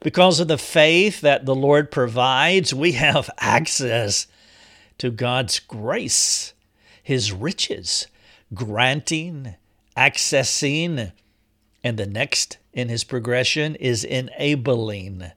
Because 0.00 0.40
of 0.40 0.48
the 0.48 0.56
faith 0.56 1.20
that 1.20 1.44
the 1.44 1.54
Lord 1.54 1.90
provides, 1.90 2.72
we 2.72 2.92
have 2.92 3.28
access 3.38 4.26
to 4.96 5.10
God's 5.10 5.58
grace, 5.58 6.54
His 7.02 7.30
riches, 7.30 8.06
granting 8.54 9.56
accessing, 10.00 11.12
and 11.84 11.98
the 11.98 12.06
next 12.06 12.56
in 12.72 12.88
his 12.88 13.04
progression 13.04 13.74
is 13.74 14.02
enabling. 14.02 15.30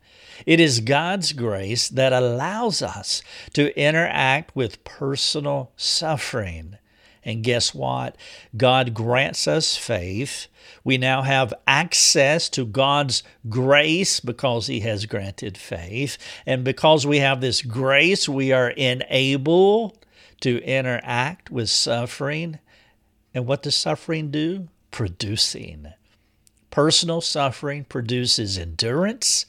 It 0.46 0.60
is 0.60 0.80
God's 0.80 1.34
grace 1.34 1.90
that 1.90 2.14
allows 2.14 2.82
us 2.82 3.22
to 3.54 3.78
interact 3.78 4.56
with 4.56 4.84
personal 4.86 5.72
suffering. 5.76 6.78
And 7.26 7.44
guess 7.44 7.74
what? 7.74 8.18
God 8.56 8.94
grants 8.94 9.48
us 9.48 9.78
faith. 9.78 10.48
We 10.84 10.98
now 10.98 11.22
have 11.22 11.54
access 11.68 12.50
to 12.50 12.66
God's 12.66 13.24
grace 13.48 14.20
because 14.20 14.68
He 14.68 14.82
has 14.82 15.06
granted 15.06 15.58
faith. 15.58 16.18
And 16.46 16.64
because 16.64 17.08
we 17.08 17.20
have 17.20 17.40
this 17.40 17.62
grace, 17.62 18.28
we 18.28 18.52
are 18.52 18.72
enabled 18.72 19.98
to 20.42 20.62
interact 20.64 21.50
with 21.50 21.70
suffering 21.70 22.60
and 23.34 23.48
what 23.48 23.64
does 23.64 23.76
suffering 23.76 24.32
do? 24.32 24.68
Producing. 24.92 25.94
Personal 26.70 27.22
suffering 27.22 27.84
produces 27.84 28.58
endurance, 28.58 29.46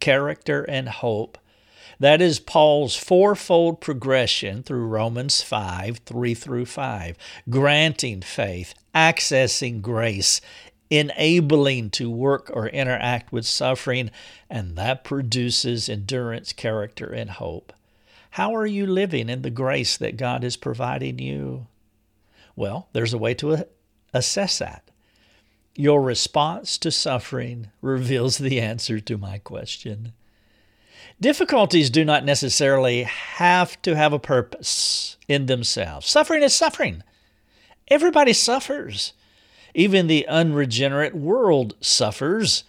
character, 0.00 0.62
and 0.64 0.88
hope. 0.88 1.38
That 1.98 2.22
is 2.22 2.40
Paul's 2.40 2.96
fourfold 2.96 3.80
progression 3.80 4.62
through 4.62 4.86
Romans 4.86 5.42
5 5.42 5.98
3 5.98 6.34
through 6.34 6.66
5, 6.66 7.16
granting 7.50 8.22
faith, 8.22 8.74
accessing 8.94 9.82
grace, 9.82 10.40
enabling 10.88 11.90
to 11.90 12.10
work 12.10 12.50
or 12.52 12.68
interact 12.68 13.32
with 13.32 13.46
suffering, 13.46 14.10
and 14.48 14.76
that 14.76 15.04
produces 15.04 15.88
endurance, 15.88 16.52
character, 16.52 17.06
and 17.06 17.30
hope. 17.30 17.72
How 18.30 18.54
are 18.54 18.66
you 18.66 18.86
living 18.86 19.28
in 19.28 19.42
the 19.42 19.50
grace 19.50 19.96
that 19.96 20.16
God 20.16 20.42
is 20.42 20.56
providing 20.56 21.18
you? 21.18 21.66
Well, 22.60 22.90
there's 22.92 23.14
a 23.14 23.18
way 23.18 23.32
to 23.36 23.66
assess 24.12 24.58
that. 24.58 24.90
Your 25.76 26.02
response 26.02 26.76
to 26.76 26.90
suffering 26.90 27.68
reveals 27.80 28.36
the 28.36 28.60
answer 28.60 29.00
to 29.00 29.16
my 29.16 29.38
question. 29.38 30.12
Difficulties 31.18 31.88
do 31.88 32.04
not 32.04 32.22
necessarily 32.22 33.04
have 33.04 33.80
to 33.80 33.96
have 33.96 34.12
a 34.12 34.18
purpose 34.18 35.16
in 35.26 35.46
themselves. 35.46 36.06
Suffering 36.06 36.42
is 36.42 36.54
suffering. 36.54 37.02
Everybody 37.88 38.34
suffers. 38.34 39.14
Even 39.74 40.06
the 40.06 40.28
unregenerate 40.28 41.14
world 41.14 41.76
suffers. 41.80 42.64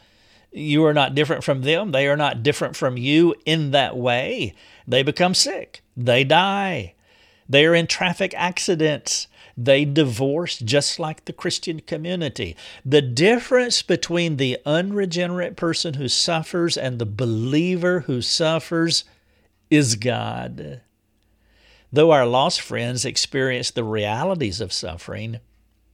You 0.54 0.86
are 0.86 0.94
not 0.94 1.16
different 1.16 1.44
from 1.44 1.64
them. 1.64 1.92
They 1.92 2.08
are 2.08 2.16
not 2.16 2.44
different 2.44 2.78
from 2.78 2.96
you 2.96 3.36
in 3.46 3.72
that 3.72 3.98
way. 3.98 4.56
They 4.88 5.04
become 5.04 5.34
sick. 5.34 5.82
They 5.98 6.24
die. 6.24 6.94
They 7.50 7.66
are 7.66 7.76
in 7.76 7.88
traffic 7.88 8.34
accidents. 8.38 9.28
They 9.64 9.86
divorce 9.86 10.58
just 10.58 10.98
like 10.98 11.26
the 11.26 11.34
Christian 11.34 11.82
community. 11.82 12.56
The 12.84 13.02
difference 13.02 13.84
between 13.84 14.38
the 14.38 14.58
unregenerate 14.66 15.56
person 15.56 15.96
who 15.96 16.08
suffers 16.08 16.78
and 16.78 16.98
the 16.98 17.06
believer 17.06 18.02
who 18.02 18.24
suffers 18.24 19.04
is 19.70 19.96
God. 19.96 20.82
Though 21.94 22.10
our 22.10 22.26
lost 22.26 22.60
friends 22.60 23.06
experience 23.06 23.70
the 23.70 23.84
realities 23.84 24.62
of 24.62 24.74
suffering, 24.74 25.40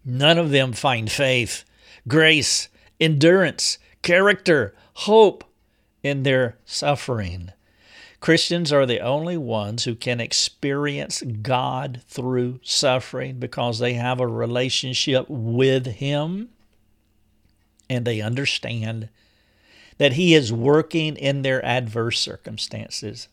none 0.06 0.38
of 0.38 0.52
them 0.52 0.72
find 0.72 1.12
faith, 1.12 1.66
grace, 2.08 2.70
endurance, 3.02 3.80
character, 4.02 4.74
hope 4.94 5.44
in 6.04 6.24
their 6.24 6.58
suffering. 6.64 7.52
Christians 8.20 8.74
are 8.74 8.86
the 8.86 9.00
only 9.00 9.38
ones 9.38 9.84
who 9.84 9.96
can 9.96 10.20
experience 10.20 11.22
God 11.22 12.02
through 12.08 12.60
suffering 12.64 13.40
because 13.40 13.80
they 13.80 13.94
have 13.94 14.20
a 14.20 14.28
relationship 14.28 15.30
with 15.30 15.86
Him 15.86 16.50
and 17.90 18.06
they 18.06 18.22
understand 18.22 19.10
that 19.98 20.14
He 20.14 20.34
is 20.34 20.52
working 20.52 21.16
in 21.16 21.42
their 21.44 21.64
adverse 21.64 22.20
circumstances. 22.20 23.28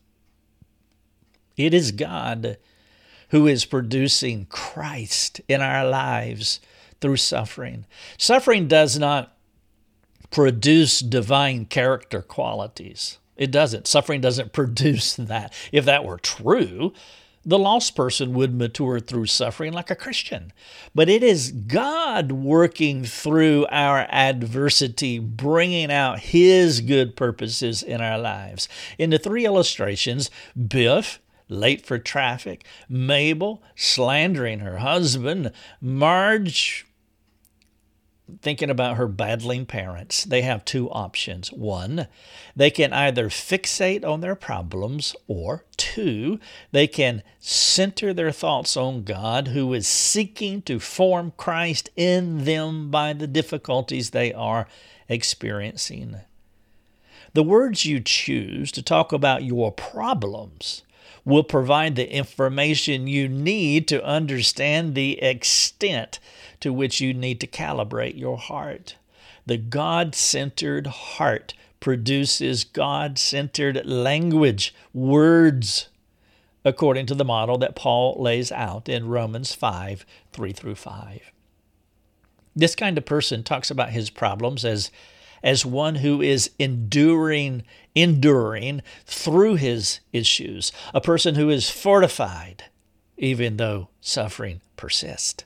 It 1.57 1.73
is 1.73 1.93
God 1.93 2.59
who 3.31 3.47
is 3.47 3.65
producing 3.65 4.47
Christ 4.47 5.41
in 5.49 5.61
our 5.61 5.89
lives 5.89 6.61
through 7.01 7.17
suffering. 7.17 7.87
Suffering 8.19 8.69
does 8.69 8.99
not 8.99 9.37
produce 10.31 11.01
divine 11.01 11.65
character 11.65 12.21
qualities. 12.23 13.19
It 13.37 13.51
doesn't. 13.51 13.87
Suffering 13.87 14.21
doesn't 14.21 14.53
produce 14.55 15.17
that. 15.17 15.53
If 15.73 15.85
that 15.85 16.05
were 16.05 16.19
true, 16.19 16.93
the 17.47 17.59
lost 17.59 17.95
person 17.95 18.33
would 18.35 18.55
mature 18.55 19.01
through 19.01 19.27
suffering 19.27 19.73
like 19.73 19.91
a 19.91 19.97
Christian. 19.97 20.53
But 20.95 21.09
it 21.09 21.23
is 21.23 21.53
God 21.53 22.33
working 22.33 23.05
through 23.05 23.67
our 23.71 24.07
adversity, 24.11 25.19
bringing 25.19 25.93
out 25.93 26.21
His 26.21 26.81
good 26.81 27.17
purposes 27.17 27.83
in 27.83 28.01
our 28.01 28.19
lives. 28.19 28.69
In 28.99 29.11
the 29.11 29.19
three 29.19 29.45
illustrations, 29.45 30.31
Biff, 30.57 31.21
late 31.49 31.85
for 31.85 31.99
traffic, 31.99 32.65
Mabel, 32.89 33.63
slandering 33.77 34.61
her 34.61 34.79
husband, 34.79 35.53
Marge, 35.81 36.87
thinking 38.41 38.71
about 38.71 38.97
her 38.97 39.07
battling 39.07 39.67
parents, 39.67 40.25
they 40.25 40.43
have 40.43 40.65
two 40.65 40.91
options. 40.91 41.53
One, 41.53 42.09
they 42.57 42.71
can 42.71 42.93
either 42.93 43.29
fixate 43.29 44.05
on 44.05 44.21
their 44.21 44.35
problems, 44.35 45.15
or 45.29 45.65
two, 45.77 46.39
they 46.73 46.87
can 46.87 47.23
center 47.39 48.15
their 48.15 48.33
thoughts 48.33 48.77
on 48.77 49.05
God, 49.05 49.49
who 49.49 49.75
is 49.75 49.87
seeking 49.87 50.63
to 50.63 50.81
form 50.81 51.33
Christ 51.37 51.91
in 51.97 52.45
them 52.45 52.91
by 52.91 53.13
the 53.13 53.27
difficulties 53.27 54.11
they 54.11 54.33
are 54.33 54.67
experiencing. 55.09 56.17
The 57.35 57.43
words 57.43 57.85
you 57.85 58.01
choose 58.01 58.73
to 58.73 58.83
talk 58.83 59.13
about 59.13 59.45
your 59.45 59.73
problems 59.73 60.83
will 61.25 61.43
provide 61.43 61.97
the 61.97 62.11
information 62.13 63.07
you 63.07 63.29
need 63.29 63.89
to 63.89 64.05
understand 64.05 64.95
the 64.95 65.21
extent 65.23 66.21
to 66.65 66.73
which 66.73 66.99
you 66.99 67.13
need 67.13 67.43
to 67.43 67.47
calibrate 67.47 68.19
your 68.19 68.39
heart. 68.39 68.97
The 69.45 69.59
God 69.59 70.15
centered 70.15 70.87
heart 70.87 71.53
produces 71.79 72.65
God 72.65 73.19
centered 73.19 73.85
language, 73.85 74.75
words, 74.95 75.91
according 76.65 77.05
to 77.05 77.15
the 77.15 77.23
model 77.23 77.59
that 77.59 77.77
Paul 77.77 78.17
lays 78.19 78.51
out 78.51 78.89
in 78.89 79.09
Romans 79.09 79.53
5 79.53 80.07
3 80.33 80.53
through 80.53 80.75
5. 80.77 81.21
This 82.57 82.75
kind 82.75 82.97
of 82.97 83.05
person 83.05 83.43
talks 83.43 83.71
about 83.71 83.91
his 83.91 84.09
problems 84.09 84.65
as, 84.65 84.91
as 85.43 85.67
one 85.67 85.97
who 85.97 86.23
is 86.23 86.51
enduring, 86.59 87.65
enduring 87.95 88.81
through 89.05 89.57
his 89.57 90.01
issues, 90.15 90.73
a 90.95 91.01
person 91.03 91.35
who 91.35 91.51
is 91.51 91.69
fortified, 91.69 92.65
even 93.19 93.59
though 93.59 93.91
suffering 94.01 94.63
persists. 94.77 95.45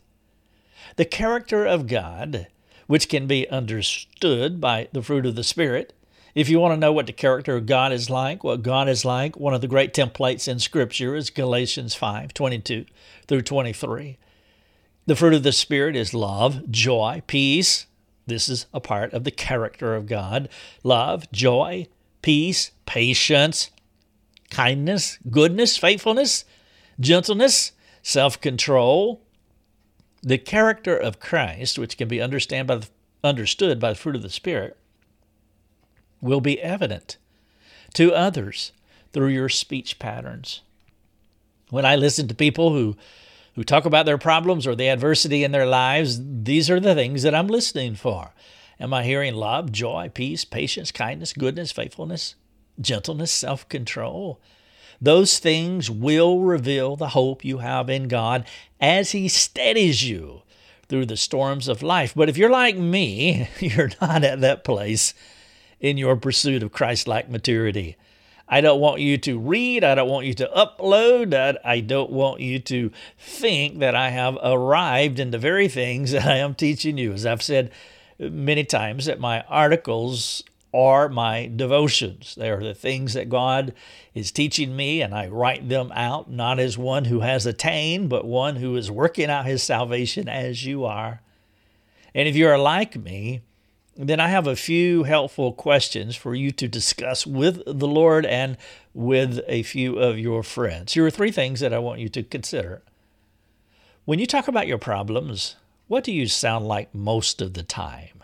The 0.99 1.05
character 1.05 1.65
of 1.65 1.87
God, 1.87 2.49
which 2.89 3.09
can 3.09 3.29
be 3.29 3.49
understood 3.49 4.61
by 4.61 4.89
the 4.93 5.01
fruit 5.01 5.27
of 5.27 5.37
the 5.37 5.45
Spirit, 5.45 5.93
if 6.35 6.49
you 6.49 6.59
want 6.59 6.73
to 6.73 6.77
know 6.77 6.93
what 6.93 7.07
the 7.07 7.13
character 7.13 7.55
of 7.55 7.67
God 7.67 7.93
is 7.93 8.11
like, 8.11 8.43
what 8.43 8.65
God 8.65 8.89
is 8.89 9.05
like, 9.05 9.37
one 9.37 9.55
of 9.55 9.61
the 9.61 9.69
great 9.69 9.95
templates 9.95 10.49
in 10.49 10.59
Scripture 10.59 11.15
is 11.15 11.31
Galatians 11.31 11.95
5 11.95 12.35
22 12.35 12.85
through 13.29 13.43
23. 13.43 14.19
The 15.07 15.15
fruit 15.15 15.35
of 15.35 15.45
the 15.45 15.53
Spirit 15.53 15.95
is 15.95 16.15
love, 16.15 16.69
joy, 16.69 17.23
peace. 17.29 17.87
This 18.27 18.49
is 18.49 18.67
a 18.75 18.81
part 18.81 19.13
of 19.13 19.23
the 19.23 19.31
character 19.31 19.95
of 19.95 20.07
God. 20.07 20.49
Love, 20.83 21.31
joy, 21.31 21.87
peace, 22.23 22.73
patience, 22.87 23.71
kindness, 24.51 25.21
goodness, 25.31 25.77
faithfulness, 25.77 26.45
gentleness, 26.99 27.71
self 28.03 28.41
control. 28.41 29.23
The 30.23 30.39
character 30.39 30.97
of 30.97 31.21
Christ, 31.21 31.79
which 31.79 31.97
can 31.97 32.09
be 32.09 32.21
understand 32.21 32.69
by 32.69 32.77
the, 32.77 32.89
understood 33.23 33.79
by 33.79 33.91
the 33.91 33.99
fruit 33.99 34.17
of 34.17 34.23
the 34.23 34.31
Spirit, 34.31 34.77
will 36.21 36.41
be 36.41 36.61
evident 36.61 37.17
to 37.95 38.13
others 38.13 38.73
through 39.13 39.29
your 39.29 39.49
speech 39.49 39.99
patterns. 39.99 40.63
When 41.71 41.85
I 41.85 41.97
listen 41.97 42.29
to 42.29 42.35
people 42.35 42.73
who 42.73 42.97
who 43.55 43.65
talk 43.65 43.85
about 43.85 44.07
their 44.07 44.19
problems 44.19 44.69
or 44.69 44.77
the 44.77 44.89
adversity 44.89 45.43
in 45.43 45.51
their 45.51 45.67
lives, 45.67 46.21
these 46.23 46.71
are 46.71 46.79
the 46.79 46.95
things 46.95 47.25
that 47.25 47.35
I'm 47.35 47.49
listening 47.49 47.97
for. 47.97 48.33
Am 48.79 48.95
I 48.95 49.03
hearing 49.03 49.35
love, 49.35 49.73
joy, 49.73 50.13
peace, 50.15 50.45
patience, 50.45 50.93
kindness, 50.93 51.33
goodness, 51.33 51.73
faithfulness, 51.73 52.37
gentleness, 52.81 53.33
self 53.33 53.69
control? 53.69 54.41
Those 55.01 55.39
things 55.39 55.91
will 55.91 56.41
reveal 56.41 56.97
the 56.97 57.11
hope 57.11 57.45
you 57.45 57.59
have 57.59 57.89
in 57.89 58.09
God 58.09 58.45
as 58.81 59.13
He 59.13 59.29
steadies 59.29 60.09
you 60.09 60.43
through 60.89 61.07
the 61.07 61.17
storms 61.17 61.69
of 61.69 61.83
life. 61.83 62.15
But 62.15 62.29
if 62.29 62.37
you're 62.37 62.51
like 62.51 62.77
me, 62.77 63.49
you're 63.61 63.91
not 64.01 64.25
at 64.25 64.41
that 64.41 64.65
place 64.65 65.15
in 65.81 65.97
your 65.97 66.17
pursuit 66.17 66.63
of 66.63 66.73
Christ 66.73 67.07
like 67.07 67.29
maturity. 67.29 67.97
I 68.49 68.61
don't 68.63 68.81
want 68.81 69.01
you 69.01 69.19
to 69.19 69.39
read. 69.39 69.85
I 69.85 69.95
don't 69.95 70.09
want 70.09 70.27
you 70.27 70.35
to 70.35 70.51
upload. 70.57 71.59
I 71.65 71.81
don't 71.81 72.11
want 72.11 72.41
you 72.41 72.59
to 72.61 72.91
think 73.19 73.79
that 73.81 73.95
I 73.95 74.09
have 74.09 74.39
arrived 74.43 75.21
in 75.21 75.31
the 75.31 75.39
very 75.39 75.69
things 75.69 76.11
that 76.13 76.27
I 76.27 76.37
am 76.37 76.55
teaching 76.55 76.99
you. 76.99 77.13
As 77.13 77.27
I've 77.27 77.43
said 77.43 77.71
many 78.19 78.65
times, 78.65 79.05
that 79.05 79.21
my 79.21 79.43
articles 79.43 80.43
are 80.73 81.09
my 81.09 81.47
devotions. 81.47 82.35
They 82.35 82.51
are 82.51 82.63
the 82.63 82.75
things 82.75 83.15
that 83.15 83.29
God 83.29 83.73
is 84.15 84.31
teaching 84.31 84.77
me, 84.77 85.01
and 85.01 85.15
I 85.15 85.29
write 85.29 85.69
them 85.69 85.91
out 85.93 86.31
not 86.31 86.59
as 86.59 86.77
one 86.77 87.07
who 87.07 87.21
has 87.21 87.47
attained, 87.47 88.11
but 88.11 88.27
one 88.27 88.57
who 88.57 88.77
is 88.77 88.91
working 88.91 89.31
out 89.31 89.47
his 89.47 89.63
salvation 89.63 90.29
as 90.29 90.65
you 90.65 90.85
are. 90.85 91.23
And 92.15 92.29
if 92.29 92.37
you 92.37 92.49
are 92.49 92.59
like 92.59 92.97
me, 92.97 93.43
then 93.97 94.21
I 94.21 94.29
have 94.29 94.47
a 94.47 94.57
few 94.57 95.03
helpful 95.05 95.53
questions 95.53 96.15
for 96.15 96.35
you 96.35 96.53
to 96.53 96.69
discuss 96.69 97.27
with 97.27 97.63
the 97.67 97.89
Lord 97.89 98.25
and 98.27 98.57
with 98.95 99.41
a 99.49 99.65
few 99.65 99.99
of 99.99 100.19
your 100.19 100.43
friends. 100.43 100.93
Here 100.93 101.05
are 101.05 101.11
three 101.11 101.33
things 101.33 101.61
that 101.61 101.73
I 101.73 101.79
want 101.79 102.01
you 102.01 102.09
to 102.11 102.23
consider. 102.23 102.83
When 104.05 104.19
you 104.19 104.27
talk 104.27 104.49
about 104.49 104.69
your 104.69 104.79
problems, 104.79 105.57
what 105.89 106.05
do 106.05 106.13
you 106.13 106.29
sound 106.29 106.67
like 106.67 106.95
most 106.95 107.43
of 107.43 107.55
the 107.55 107.63
time? 107.63 108.23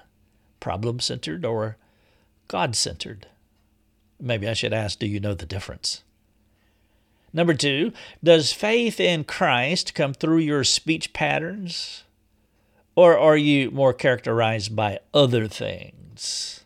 Problem 0.60 1.00
centered 1.00 1.44
or 1.44 1.76
God 2.54 2.76
centered? 2.76 3.26
Maybe 4.20 4.48
I 4.48 4.52
should 4.52 4.72
ask, 4.72 4.96
do 4.96 5.08
you 5.08 5.18
know 5.18 5.34
the 5.34 5.44
difference? 5.44 6.04
Number 7.32 7.52
two, 7.52 7.92
does 8.22 8.52
faith 8.52 9.00
in 9.00 9.24
Christ 9.24 9.92
come 9.92 10.14
through 10.14 10.38
your 10.38 10.62
speech 10.62 11.12
patterns 11.12 12.04
or 12.94 13.18
are 13.18 13.36
you 13.36 13.72
more 13.72 13.92
characterized 13.92 14.76
by 14.76 15.00
other 15.12 15.48
things? 15.48 16.64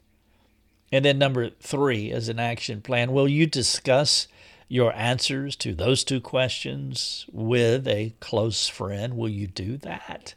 And 0.93 1.07
then, 1.07 1.19
number 1.19 1.49
three, 1.59 2.13
as 2.13 2.29
an 2.29 2.39
action 2.39 2.83
plan, 2.83 3.11
will 3.13 3.27
you 3.27 3.47
discuss 3.47 4.29
your 4.69 4.95
answers 4.95 5.57
to 5.57 5.75
those 5.75 6.05
two 6.05 6.21
questions 6.21 7.25
with 7.33 7.89
a 7.89 8.13
close 8.21 8.69
friend? 8.69 9.17
Will 9.17 9.31
you 9.31 9.47
do 9.47 9.79
that? 9.79 10.35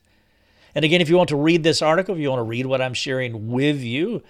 And 0.73 0.85
again, 0.85 1.01
if 1.01 1.09
you 1.09 1.17
want 1.17 1.27
to 1.27 1.35
read 1.35 1.63
this 1.63 1.81
article, 1.81 2.15
if 2.15 2.21
you 2.21 2.29
want 2.29 2.39
to 2.39 2.43
read 2.43 2.67
what 2.67 2.81
I'm 2.81 2.93
sharing 2.93 3.51
with 3.51 3.81
you, 3.81 4.23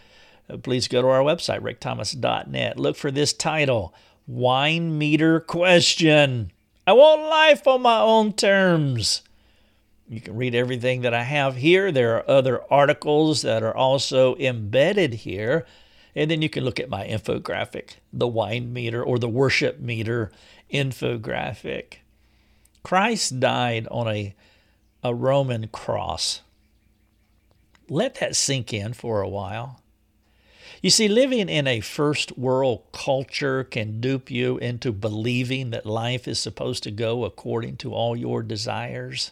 Uh, 0.52 0.58
please 0.58 0.88
go 0.88 1.02
to 1.02 1.08
our 1.08 1.22
website, 1.22 1.62
rickthomas.net. 1.62 2.80
Look 2.80 2.96
for 2.96 3.12
this 3.12 3.34
title 3.34 3.94
Whine 4.26 4.98
Meter 4.98 5.40
Question. 5.40 6.52
I 6.86 6.94
want 6.94 7.22
life 7.22 7.68
on 7.68 7.82
my 7.82 8.00
own 8.00 8.34
terms. 8.34 9.22
You 10.10 10.20
can 10.20 10.36
read 10.36 10.56
everything 10.56 11.02
that 11.02 11.14
I 11.14 11.24
have 11.24 11.56
here. 11.56 11.92
There 11.92 12.18
are 12.18 12.30
other 12.30 12.62
articles 12.72 13.44
that 13.44 13.64
are 13.64 13.76
also 13.76 14.36
embedded 14.36 15.14
here. 15.14 15.66
And 16.14 16.30
then 16.30 16.42
you 16.42 16.50
can 16.50 16.66
look 16.66 16.80
at 16.80 16.90
my 16.90 17.08
infographic, 17.08 17.96
the 18.12 18.28
whine 18.28 18.74
meter 18.74 19.02
or 19.02 19.18
the 19.18 19.30
worship 19.30 19.80
meter 19.80 20.32
infographic. 20.74 22.00
Christ 22.84 23.40
died 23.40 23.88
on 23.90 24.10
a, 24.10 24.36
a 25.02 25.16
Roman 25.16 25.70
cross. 25.70 26.42
Let 27.88 28.16
that 28.16 28.36
sink 28.36 28.74
in 28.74 28.92
for 28.92 29.22
a 29.22 29.30
while. 29.30 29.81
You 30.82 30.90
see, 30.90 31.08
living 31.08 31.48
in 31.48 31.68
a 31.68 31.80
first 31.80 32.40
world 32.40 32.82
culture 32.92 33.64
can 33.64 34.02
dupe 34.02 34.32
you 34.32 34.58
into 34.58 34.92
believing 34.92 35.70
that 35.70 35.86
life 35.86 36.28
is 36.28 36.40
supposed 36.40 36.82
to 36.84 36.92
go 36.92 37.24
according 37.24 37.78
to 37.78 37.94
all 37.94 38.16
your 38.16 38.42
desires. 38.42 39.32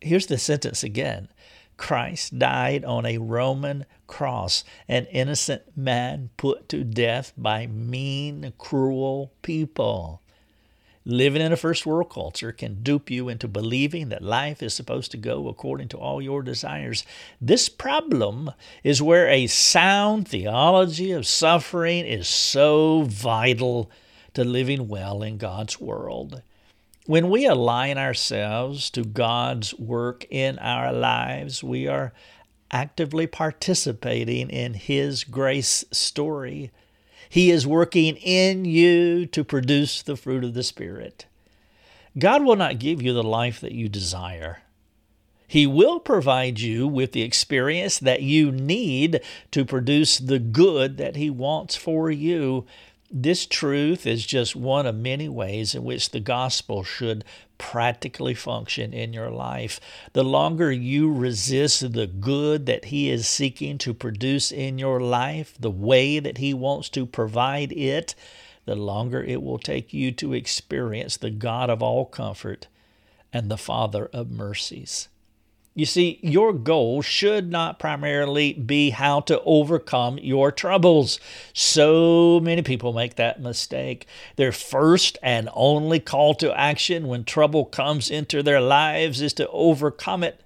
Here's 0.00 0.26
the 0.26 0.36
sentence 0.36 0.82
again 0.82 1.28
Christ 1.76 2.36
died 2.36 2.84
on 2.84 3.06
a 3.06 3.18
Roman 3.18 3.86
cross, 4.08 4.64
an 4.88 5.06
innocent 5.06 5.76
man 5.76 6.30
put 6.36 6.68
to 6.70 6.82
death 6.82 7.32
by 7.36 7.68
mean, 7.68 8.52
cruel 8.58 9.32
people. 9.42 10.20
Living 11.10 11.40
in 11.40 11.54
a 11.54 11.56
first 11.56 11.86
world 11.86 12.10
culture 12.10 12.52
can 12.52 12.82
dupe 12.82 13.10
you 13.10 13.30
into 13.30 13.48
believing 13.48 14.10
that 14.10 14.20
life 14.20 14.62
is 14.62 14.74
supposed 14.74 15.10
to 15.10 15.16
go 15.16 15.48
according 15.48 15.88
to 15.88 15.96
all 15.96 16.20
your 16.20 16.42
desires. 16.42 17.02
This 17.40 17.70
problem 17.70 18.50
is 18.84 19.00
where 19.00 19.26
a 19.26 19.46
sound 19.46 20.28
theology 20.28 21.12
of 21.12 21.26
suffering 21.26 22.04
is 22.04 22.28
so 22.28 23.04
vital 23.04 23.90
to 24.34 24.44
living 24.44 24.86
well 24.86 25.22
in 25.22 25.38
God's 25.38 25.80
world. 25.80 26.42
When 27.06 27.30
we 27.30 27.46
align 27.46 27.96
ourselves 27.96 28.90
to 28.90 29.02
God's 29.02 29.72
work 29.78 30.26
in 30.28 30.58
our 30.58 30.92
lives, 30.92 31.64
we 31.64 31.88
are 31.88 32.12
actively 32.70 33.26
participating 33.26 34.50
in 34.50 34.74
His 34.74 35.24
grace 35.24 35.86
story. 35.90 36.70
He 37.28 37.50
is 37.50 37.66
working 37.66 38.16
in 38.16 38.64
you 38.64 39.26
to 39.26 39.44
produce 39.44 40.02
the 40.02 40.16
fruit 40.16 40.44
of 40.44 40.54
the 40.54 40.62
Spirit. 40.62 41.26
God 42.18 42.42
will 42.42 42.56
not 42.56 42.78
give 42.78 43.02
you 43.02 43.12
the 43.12 43.22
life 43.22 43.60
that 43.60 43.72
you 43.72 43.88
desire. 43.88 44.62
He 45.46 45.66
will 45.66 45.98
provide 45.98 46.60
you 46.60 46.86
with 46.86 47.12
the 47.12 47.22
experience 47.22 47.98
that 47.98 48.22
you 48.22 48.52
need 48.52 49.20
to 49.50 49.64
produce 49.64 50.18
the 50.18 50.38
good 50.38 50.98
that 50.98 51.16
He 51.16 51.30
wants 51.30 51.74
for 51.74 52.10
you. 52.10 52.66
This 53.10 53.46
truth 53.46 54.06
is 54.06 54.26
just 54.26 54.54
one 54.54 54.84
of 54.86 54.94
many 54.94 55.30
ways 55.30 55.74
in 55.74 55.82
which 55.82 56.10
the 56.10 56.20
gospel 56.20 56.84
should 56.84 57.24
practically 57.56 58.34
function 58.34 58.92
in 58.92 59.14
your 59.14 59.30
life. 59.30 59.80
The 60.12 60.22
longer 60.22 60.70
you 60.70 61.10
resist 61.10 61.94
the 61.94 62.06
good 62.06 62.66
that 62.66 62.86
He 62.86 63.08
is 63.08 63.26
seeking 63.26 63.78
to 63.78 63.94
produce 63.94 64.52
in 64.52 64.78
your 64.78 65.00
life, 65.00 65.56
the 65.58 65.70
way 65.70 66.18
that 66.18 66.36
He 66.36 66.52
wants 66.52 66.90
to 66.90 67.06
provide 67.06 67.72
it, 67.72 68.14
the 68.66 68.76
longer 68.76 69.22
it 69.22 69.42
will 69.42 69.58
take 69.58 69.94
you 69.94 70.12
to 70.12 70.34
experience 70.34 71.16
the 71.16 71.30
God 71.30 71.70
of 71.70 71.82
all 71.82 72.04
comfort 72.04 72.66
and 73.32 73.50
the 73.50 73.56
Father 73.56 74.06
of 74.12 74.30
mercies. 74.30 75.08
You 75.78 75.86
see, 75.86 76.18
your 76.24 76.52
goal 76.52 77.02
should 77.02 77.52
not 77.52 77.78
primarily 77.78 78.52
be 78.52 78.90
how 78.90 79.20
to 79.20 79.40
overcome 79.42 80.18
your 80.18 80.50
troubles. 80.50 81.20
So 81.52 82.40
many 82.40 82.62
people 82.62 82.92
make 82.92 83.14
that 83.14 83.40
mistake. 83.40 84.08
Their 84.34 84.50
first 84.50 85.18
and 85.22 85.48
only 85.52 86.00
call 86.00 86.34
to 86.34 86.52
action 86.58 87.06
when 87.06 87.22
trouble 87.22 87.64
comes 87.64 88.10
into 88.10 88.42
their 88.42 88.60
lives 88.60 89.22
is 89.22 89.32
to 89.34 89.48
overcome 89.50 90.24
it. 90.24 90.42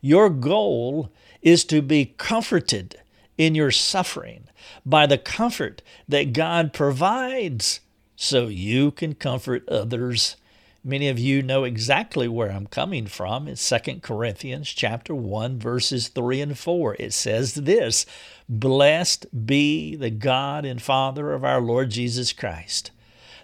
Your 0.00 0.30
goal 0.30 1.12
is 1.42 1.66
to 1.66 1.82
be 1.82 2.06
comforted 2.16 2.98
in 3.36 3.54
your 3.54 3.72
suffering 3.72 4.44
by 4.86 5.04
the 5.04 5.18
comfort 5.18 5.82
that 6.08 6.32
God 6.32 6.72
provides 6.72 7.80
so 8.16 8.46
you 8.46 8.90
can 8.90 9.16
comfort 9.16 9.68
others. 9.68 10.36
Many 10.84 11.08
of 11.08 11.16
you 11.16 11.42
know 11.42 11.62
exactly 11.62 12.26
where 12.26 12.50
I'm 12.50 12.66
coming 12.66 13.06
from. 13.06 13.46
It's 13.46 13.68
2 13.68 14.00
Corinthians 14.00 14.68
chapter 14.68 15.14
1 15.14 15.60
verses 15.60 16.08
3 16.08 16.40
and 16.40 16.58
4. 16.58 16.96
It 16.98 17.12
says 17.12 17.54
this, 17.54 18.04
"Blessed 18.48 19.46
be 19.46 19.94
the 19.94 20.10
God 20.10 20.64
and 20.64 20.82
Father 20.82 21.34
of 21.34 21.44
our 21.44 21.60
Lord 21.60 21.90
Jesus 21.90 22.32
Christ, 22.32 22.90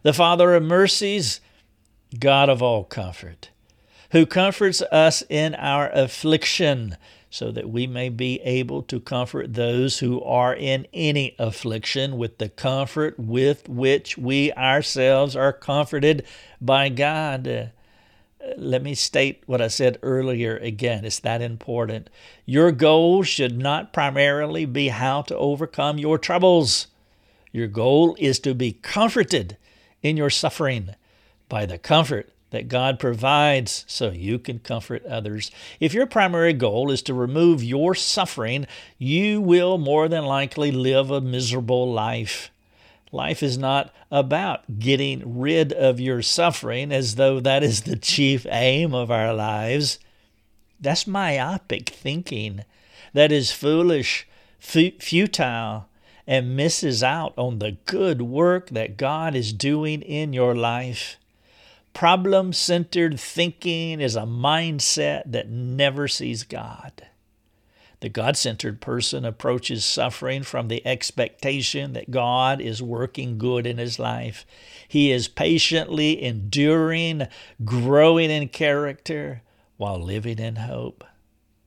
the 0.02 0.12
Father 0.12 0.52
of 0.56 0.64
mercies, 0.64 1.40
God 2.18 2.48
of 2.48 2.60
all 2.60 2.82
comfort, 2.82 3.50
who 4.10 4.26
comforts 4.26 4.82
us 4.90 5.22
in 5.28 5.54
our 5.54 5.90
affliction, 5.90 6.96
so 7.30 7.50
that 7.52 7.68
we 7.68 7.86
may 7.86 8.08
be 8.08 8.40
able 8.40 8.82
to 8.82 9.00
comfort 9.00 9.54
those 9.54 9.98
who 9.98 10.22
are 10.22 10.54
in 10.54 10.86
any 10.94 11.34
affliction 11.38 12.16
with 12.16 12.38
the 12.38 12.48
comfort 12.48 13.18
with 13.18 13.68
which 13.68 14.16
we 14.16 14.52
ourselves 14.52 15.36
are 15.36 15.52
comforted 15.52 16.24
by 16.60 16.88
God. 16.88 17.46
Uh, 17.46 17.66
let 18.56 18.82
me 18.82 18.94
state 18.94 19.42
what 19.46 19.60
I 19.60 19.68
said 19.68 19.98
earlier 20.02 20.56
again. 20.56 21.04
It's 21.04 21.20
that 21.20 21.42
important. 21.42 22.08
Your 22.46 22.72
goal 22.72 23.22
should 23.22 23.58
not 23.58 23.92
primarily 23.92 24.64
be 24.64 24.88
how 24.88 25.22
to 25.22 25.36
overcome 25.36 25.98
your 25.98 26.18
troubles. 26.18 26.86
Your 27.52 27.66
goal 27.66 28.16
is 28.18 28.38
to 28.40 28.54
be 28.54 28.72
comforted 28.72 29.56
in 30.02 30.16
your 30.16 30.30
suffering 30.30 30.94
by 31.48 31.66
the 31.66 31.78
comfort 31.78 32.30
that 32.50 32.68
God 32.68 32.98
provides 32.98 33.84
so 33.86 34.10
you 34.10 34.38
can 34.38 34.58
comfort 34.58 35.04
others. 35.04 35.50
If 35.80 35.92
your 35.92 36.06
primary 36.06 36.52
goal 36.52 36.90
is 36.90 37.02
to 37.02 37.14
remove 37.14 37.62
your 37.62 37.94
suffering, 37.94 38.66
you 38.96 39.40
will 39.40 39.78
more 39.78 40.08
than 40.08 40.24
likely 40.24 40.70
live 40.70 41.10
a 41.10 41.20
miserable 41.20 41.92
life. 41.92 42.50
Life 43.12 43.42
is 43.42 43.56
not 43.56 43.94
about 44.10 44.78
getting 44.78 45.38
rid 45.38 45.72
of 45.72 46.00
your 46.00 46.22
suffering 46.22 46.92
as 46.92 47.14
though 47.14 47.40
that 47.40 47.62
is 47.62 47.82
the 47.82 47.96
chief 47.96 48.46
aim 48.50 48.94
of 48.94 49.10
our 49.10 49.32
lives. 49.34 49.98
That's 50.80 51.06
myopic 51.06 51.88
thinking. 51.88 52.64
That 53.14 53.32
is 53.32 53.50
foolish, 53.50 54.26
futile, 54.58 55.88
and 56.26 56.56
misses 56.56 57.02
out 57.02 57.32
on 57.38 57.58
the 57.58 57.78
good 57.86 58.20
work 58.20 58.68
that 58.70 58.98
God 58.98 59.34
is 59.34 59.52
doing 59.54 60.02
in 60.02 60.34
your 60.34 60.54
life. 60.54 61.18
Problem 61.98 62.52
centered 62.52 63.18
thinking 63.18 64.00
is 64.00 64.14
a 64.14 64.20
mindset 64.20 65.24
that 65.32 65.48
never 65.48 66.06
sees 66.06 66.44
God. 66.44 67.08
The 67.98 68.08
God 68.08 68.36
centered 68.36 68.80
person 68.80 69.24
approaches 69.24 69.84
suffering 69.84 70.44
from 70.44 70.68
the 70.68 70.86
expectation 70.86 71.94
that 71.94 72.12
God 72.12 72.60
is 72.60 72.80
working 72.80 73.36
good 73.36 73.66
in 73.66 73.78
his 73.78 73.98
life. 73.98 74.46
He 74.86 75.10
is 75.10 75.26
patiently 75.26 76.22
enduring, 76.22 77.26
growing 77.64 78.30
in 78.30 78.50
character 78.50 79.42
while 79.76 79.98
living 79.98 80.38
in 80.38 80.54
hope. 80.54 81.02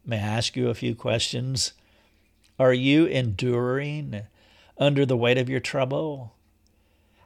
May 0.06 0.16
I 0.16 0.22
ask 0.22 0.56
you 0.56 0.70
a 0.70 0.74
few 0.74 0.96
questions? 0.96 1.74
Are 2.58 2.74
you 2.74 3.06
enduring 3.06 4.22
under 4.78 5.06
the 5.06 5.18
weight 5.18 5.38
of 5.38 5.50
your 5.50 5.60
trouble? 5.60 6.36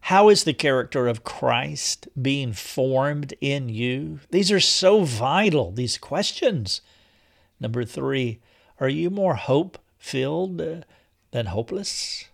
How 0.05 0.29
is 0.29 0.43
the 0.43 0.53
character 0.53 1.07
of 1.07 1.23
Christ 1.23 2.07
being 2.21 2.53
formed 2.53 3.33
in 3.41 3.69
you? 3.69 4.19
These 4.29 4.51
are 4.51 4.59
so 4.59 5.03
vital, 5.03 5.71
these 5.71 5.97
questions. 5.97 6.81
Number 7.59 7.83
three, 7.83 8.37
are 8.79 8.87
you 8.87 9.09
more 9.09 9.33
hope 9.33 9.79
filled 9.97 10.61
uh, 10.61 10.81
than 11.31 11.47
hopeless? 11.47 12.25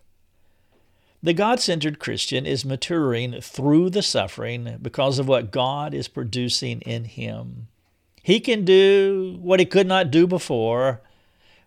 The 1.22 1.32
God 1.32 1.60
centered 1.60 1.98
Christian 1.98 2.44
is 2.44 2.62
maturing 2.62 3.40
through 3.40 3.88
the 3.88 4.02
suffering 4.02 4.76
because 4.82 5.18
of 5.18 5.26
what 5.26 5.50
God 5.50 5.94
is 5.94 6.08
producing 6.08 6.82
in 6.82 7.04
him. 7.04 7.68
He 8.22 8.38
can 8.38 8.66
do 8.66 9.38
what 9.40 9.60
he 9.60 9.64
could 9.64 9.86
not 9.86 10.10
do 10.10 10.26
before 10.26 11.00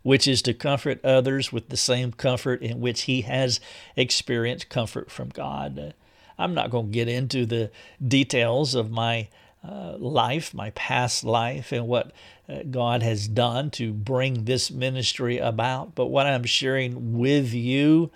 which 0.06 0.28
is 0.28 0.44
to 0.44 0.54
comfort 0.54 1.04
others 1.04 1.52
with 1.52 1.70
the 1.70 1.76
same 1.76 2.12
comfort 2.12 2.62
in 2.62 2.80
which 2.80 3.02
he 3.02 3.22
has 3.22 3.60
experienced 3.96 4.70
comfort 4.70 5.10
from 5.10 5.30
God. 5.30 5.96
I'm 6.38 6.54
not 6.54 6.70
going 6.70 6.86
to 6.86 6.92
get 6.92 7.08
into 7.08 7.48
the 7.48 7.72
details 8.08 8.76
of 8.76 8.92
my 8.92 9.30
uh, 9.68 9.98
life, 9.98 10.54
my 10.54 10.70
past 10.70 11.24
life, 11.24 11.72
and 11.72 11.88
what 11.88 12.12
uh, 12.48 12.60
God 12.70 13.02
has 13.02 13.28
done 13.28 13.72
to 13.72 13.92
bring 13.94 14.46
this 14.46 14.70
ministry 14.70 15.40
about, 15.40 15.96
but 15.96 16.06
what 16.06 16.28
I'm 16.28 16.44
sharing 16.44 17.18
with 17.18 17.52
you, 17.52 18.12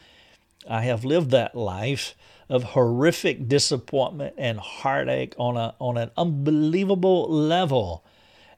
I 0.70 0.82
have 0.84 1.04
lived 1.04 1.32
that 1.32 1.56
life 1.56 2.14
of 2.50 2.64
horrific 2.66 3.48
disappointment 3.48 4.36
and 4.38 4.60
heartache 4.60 5.34
on 5.40 5.58
a 5.58 5.74
on 5.80 5.98
an 5.98 6.12
unbelievable 6.16 7.28
level 7.28 8.04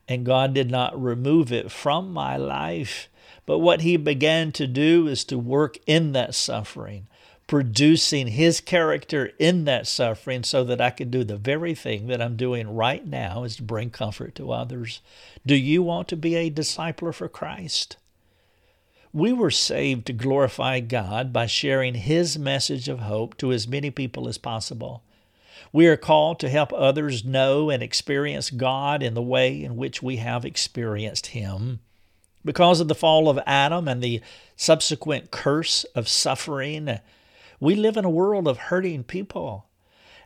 and 0.09 0.25
God 0.25 0.53
did 0.53 0.69
not 0.69 1.01
remove 1.01 1.53
it 1.53 1.71
from 1.71 2.11
my 2.11 2.35
life 2.35 3.07
but 3.51 3.59
what 3.59 3.81
he 3.81 3.97
began 3.97 4.49
to 4.53 4.65
do 4.65 5.09
is 5.09 5.25
to 5.25 5.37
work 5.37 5.77
in 5.85 6.13
that 6.13 6.33
suffering, 6.33 7.07
producing 7.47 8.27
his 8.27 8.61
character 8.61 9.33
in 9.39 9.65
that 9.65 9.85
suffering 9.85 10.41
so 10.41 10.63
that 10.63 10.79
I 10.79 10.89
could 10.89 11.11
do 11.11 11.25
the 11.25 11.35
very 11.35 11.75
thing 11.75 12.07
that 12.07 12.21
I'm 12.21 12.37
doing 12.37 12.73
right 12.73 13.05
now 13.05 13.43
is 13.43 13.57
to 13.57 13.63
bring 13.63 13.89
comfort 13.89 14.35
to 14.35 14.53
others. 14.53 15.01
Do 15.45 15.53
you 15.53 15.83
want 15.83 16.07
to 16.07 16.15
be 16.15 16.35
a 16.35 16.49
discipler 16.49 17.13
for 17.13 17.27
Christ? 17.27 17.97
We 19.11 19.33
were 19.33 19.51
saved 19.51 20.05
to 20.05 20.13
glorify 20.13 20.79
God 20.79 21.33
by 21.33 21.45
sharing 21.45 21.95
His 21.95 22.39
message 22.39 22.87
of 22.87 22.99
hope 22.99 23.35
to 23.39 23.51
as 23.51 23.67
many 23.67 23.91
people 23.91 24.29
as 24.29 24.37
possible. 24.37 25.03
We 25.73 25.87
are 25.87 25.97
called 25.97 26.39
to 26.39 26.47
help 26.47 26.71
others 26.71 27.25
know 27.25 27.69
and 27.69 27.83
experience 27.83 28.49
God 28.49 29.03
in 29.03 29.13
the 29.13 29.21
way 29.21 29.61
in 29.61 29.75
which 29.75 30.01
we 30.01 30.15
have 30.15 30.45
experienced 30.45 31.27
Him. 31.27 31.81
Because 32.43 32.79
of 32.79 32.87
the 32.87 32.95
fall 32.95 33.29
of 33.29 33.39
Adam 33.45 33.87
and 33.87 34.01
the 34.01 34.21
subsequent 34.55 35.31
curse 35.31 35.83
of 35.95 36.07
suffering, 36.07 36.99
we 37.59 37.75
live 37.75 37.97
in 37.97 38.05
a 38.05 38.09
world 38.09 38.47
of 38.47 38.57
hurting 38.57 39.03
people. 39.03 39.67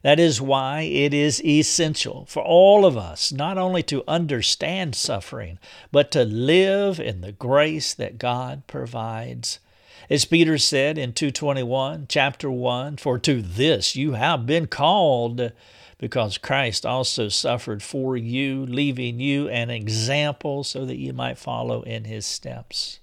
That 0.04 0.20
is 0.20 0.40
why 0.40 0.82
it 0.82 1.14
is 1.14 1.44
essential 1.44 2.26
for 2.28 2.44
all 2.44 2.86
of 2.86 2.96
us 2.96 3.32
not 3.32 3.58
only 3.58 3.82
to 3.84 4.04
understand 4.08 4.96
suffering, 4.96 5.58
but 5.92 6.12
to 6.12 6.24
live 6.24 7.00
in 7.00 7.22
the 7.22 7.32
grace 7.32 7.94
that 7.96 8.20
God 8.20 8.68
provides. 8.68 9.60
As 10.08 10.26
Peter 10.26 10.60
said 10.60 11.00
in 11.00 11.14
221, 11.14 12.06
chapter 12.08 12.52
1, 12.52 12.98
For 12.98 13.18
to 13.20 13.42
this 13.42 13.96
you 13.96 14.14
have 14.14 14.46
been 14.46 14.68
called, 14.68 15.52
because 15.98 16.38
Christ 16.38 16.86
also 16.86 17.28
suffered 17.28 17.82
for 17.82 18.16
you, 18.16 18.66
leaving 18.68 19.20
you 19.20 19.50
an 19.50 19.72
example 19.72 20.64
so 20.64 20.86
that 20.86 20.98
you 20.98 21.12
might 21.12 21.40
follow 21.40 21.82
in 21.82 22.04
his 22.04 22.26
steps. 22.26 23.00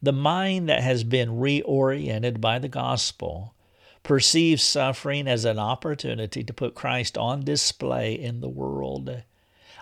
The 0.00 0.12
mind 0.12 0.68
that 0.68 0.82
has 0.82 1.04
been 1.04 1.40
reoriented 1.40 2.40
by 2.40 2.58
the 2.58 2.68
gospel 2.68 3.54
perceives 4.02 4.62
suffering 4.62 5.28
as 5.28 5.44
an 5.44 5.58
opportunity 5.58 6.42
to 6.42 6.54
put 6.54 6.74
Christ 6.74 7.18
on 7.18 7.44
display 7.44 8.14
in 8.14 8.40
the 8.40 8.48
world. 8.48 9.24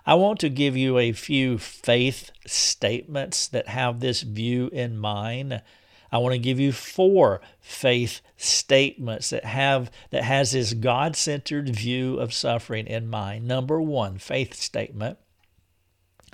I 0.04 0.14
want 0.14 0.40
to 0.40 0.48
give 0.48 0.76
you 0.76 0.98
a 0.98 1.12
few 1.12 1.58
faith 1.58 2.32
statements 2.46 3.46
that 3.46 3.68
have 3.68 4.00
this 4.00 4.22
view 4.22 4.70
in 4.72 4.96
mind 4.96 5.62
I 6.16 6.18
want 6.18 6.32
to 6.32 6.38
give 6.38 6.58
you 6.58 6.72
four 6.72 7.42
faith 7.60 8.22
statements 8.38 9.28
that 9.28 9.44
have 9.44 9.90
that 10.08 10.22
has 10.24 10.52
this 10.52 10.72
God-centered 10.72 11.68
view 11.68 12.18
of 12.18 12.32
suffering 12.32 12.86
in 12.86 13.06
mind. 13.06 13.46
Number 13.46 13.82
1, 13.82 14.16
faith 14.16 14.54
statement. 14.54 15.18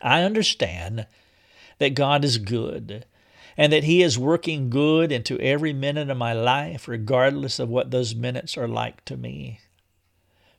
I 0.01 0.23
understand 0.23 1.09
that 1.79 1.95
God 1.95 2.25
is 2.25 2.39
good 2.39 3.07
and 3.57 3.73
that 3.73 3.83
he 3.83 4.05
is 4.05 4.17
working 4.17 4.71
good 4.71 5.11
into 5.11 5.37
every 5.41 5.73
minute 5.73 6.11
of 6.11 6.17
my 6.17 6.33
life 6.33 6.87
regardless 6.87 7.59
of 7.59 7.69
what 7.69 7.91
those 7.91 8.15
minutes 8.15 8.57
are 8.57 8.69
like 8.69 9.05
to 9.07 9.17
me. 9.17 9.59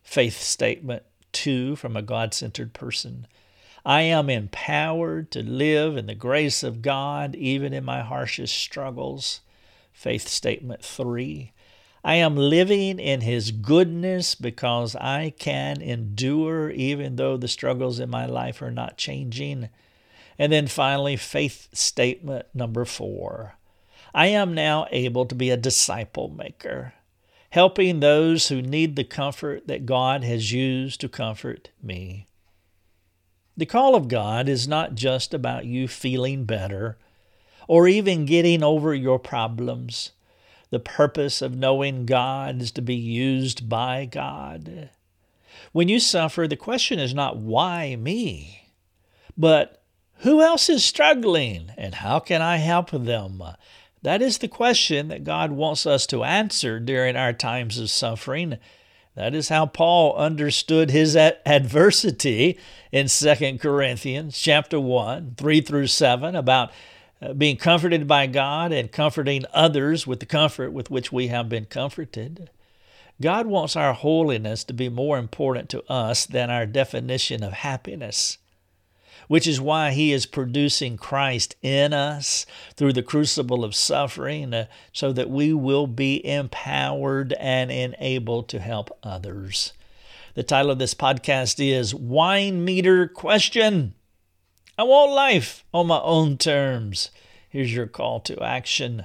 Faith 0.03 0.37
statement 0.41 1.03
2 1.31 1.77
from 1.77 1.95
a 1.95 2.01
God-centered 2.01 2.73
person. 2.73 3.25
I 3.85 4.03
am 4.03 4.29
empowered 4.29 5.29
to 5.31 5.43
live 5.43 5.97
in 5.97 6.05
the 6.05 6.15
grace 6.15 6.63
of 6.63 6.81
God 6.81 7.35
even 7.35 7.73
in 7.73 7.83
my 7.83 8.01
harshest 8.01 8.55
struggles. 8.55 9.41
Faith 9.91 10.27
statement 10.27 10.81
three. 10.83 11.51
I 12.01 12.15
am 12.15 12.35
living 12.35 12.99
in 12.99 13.21
His 13.21 13.51
goodness 13.51 14.35
because 14.35 14.95
I 14.95 15.33
can 15.37 15.81
endure 15.81 16.69
even 16.69 17.17
though 17.17 17.35
the 17.35 17.47
struggles 17.47 17.99
in 17.99 18.09
my 18.09 18.25
life 18.25 18.61
are 18.61 18.71
not 18.71 18.97
changing. 18.97 19.69
And 20.39 20.51
then 20.51 20.67
finally, 20.67 21.17
faith 21.17 21.67
statement 21.73 22.45
number 22.53 22.85
four. 22.85 23.55
I 24.13 24.27
am 24.27 24.53
now 24.53 24.87
able 24.91 25.25
to 25.25 25.35
be 25.35 25.49
a 25.49 25.57
disciple 25.57 26.29
maker, 26.29 26.93
helping 27.49 27.99
those 27.99 28.47
who 28.47 28.61
need 28.61 28.95
the 28.95 29.03
comfort 29.03 29.67
that 29.67 29.85
God 29.85 30.23
has 30.23 30.51
used 30.51 31.01
to 31.01 31.09
comfort 31.09 31.69
me. 31.81 32.27
The 33.55 33.65
call 33.65 33.95
of 33.95 34.07
God 34.07 34.49
is 34.49 34.67
not 34.67 34.95
just 34.95 35.33
about 35.33 35.65
you 35.65 35.87
feeling 35.87 36.45
better 36.45 36.97
or 37.67 37.87
even 37.87 38.25
getting 38.25 38.63
over 38.63 38.93
your 38.93 39.19
problems, 39.19 40.11
The 40.73 40.79
purpose 40.79 41.43
of 41.43 41.55
knowing 41.55 42.07
God 42.07 42.59
is 42.59 42.71
to 42.71 42.81
be 42.81 42.95
used 42.95 43.69
by 43.69 44.05
God. 44.05 44.89
When 45.71 45.87
you 45.87 45.99
suffer, 45.99 46.47
the 46.47 46.55
question 46.55 46.97
is 46.97 47.13
not 47.13 47.37
why 47.37 47.95
me, 47.95 48.71
but 49.37 49.83
who 50.21 50.41
else 50.41 50.71
is 50.71 50.83
struggling 50.83 51.69
and 51.77 51.93
how 51.93 52.19
can 52.19 52.41
I 52.41 52.57
help 52.57 52.89
them? 52.89 53.43
That 54.01 54.23
is 54.23 54.39
the 54.39 54.47
question 54.47 55.09
that 55.09 55.23
God 55.23 55.51
wants 55.51 55.85
us 55.85 56.07
to 56.07 56.23
answer 56.23 56.79
during 56.79 57.15
our 57.15 57.33
times 57.33 57.77
of 57.77 57.91
suffering. 57.91 58.57
That 59.15 59.35
is 59.35 59.49
how 59.49 59.67
Paul 59.67 60.15
understood 60.15 60.89
his 60.89 61.15
adversity 61.15 62.57
in 62.91 63.07
2 63.07 63.57
Corinthians 63.59 64.39
chapter 64.39 64.79
1, 64.79 65.35
3 65.37 65.61
through 65.61 65.87
7 65.87 66.35
about 66.35 66.71
uh, 67.21 67.33
being 67.33 67.57
comforted 67.57 68.07
by 68.07 68.25
God 68.25 68.71
and 68.71 68.91
comforting 68.91 69.45
others 69.53 70.07
with 70.07 70.19
the 70.19 70.25
comfort 70.25 70.71
with 70.71 70.89
which 70.89 71.11
we 71.11 71.27
have 71.27 71.47
been 71.47 71.65
comforted. 71.65 72.49
God 73.21 73.45
wants 73.45 73.75
our 73.75 73.93
holiness 73.93 74.63
to 74.63 74.73
be 74.73 74.89
more 74.89 75.19
important 75.19 75.69
to 75.69 75.83
us 75.91 76.25
than 76.25 76.49
our 76.49 76.65
definition 76.65 77.43
of 77.43 77.53
happiness 77.53 78.39
which 79.33 79.47
is 79.47 79.59
why 79.59 79.89
he 79.89 80.13
is 80.13 80.27
producing 80.27 80.95
Christ 80.95 81.55
in 81.63 81.91
us 81.91 82.45
through 82.75 82.93
the 82.93 83.01
crucible 83.01 83.63
of 83.63 83.73
suffering 83.73 84.53
uh, 84.53 84.67
so 84.91 85.11
that 85.11 85.27
we 85.27 85.51
will 85.51 85.87
be 85.87 86.23
empowered 86.23 87.33
and 87.39 87.71
enabled 87.71 88.47
to 88.49 88.59
help 88.59 88.95
others. 89.01 89.73
The 90.35 90.43
title 90.43 90.69
of 90.69 90.77
this 90.77 90.93
podcast 90.93 91.59
is 91.59 91.95
Whine 91.95 92.63
Meter 92.63 93.07
Question. 93.07 93.95
I 94.77 94.83
want 94.83 95.13
life 95.13 95.65
on 95.73 95.87
my 95.87 95.99
own 96.01 96.37
terms. 96.37 97.09
Here's 97.49 97.73
your 97.73 97.87
call 97.87 98.19
to 98.19 98.39
action. 98.39 99.03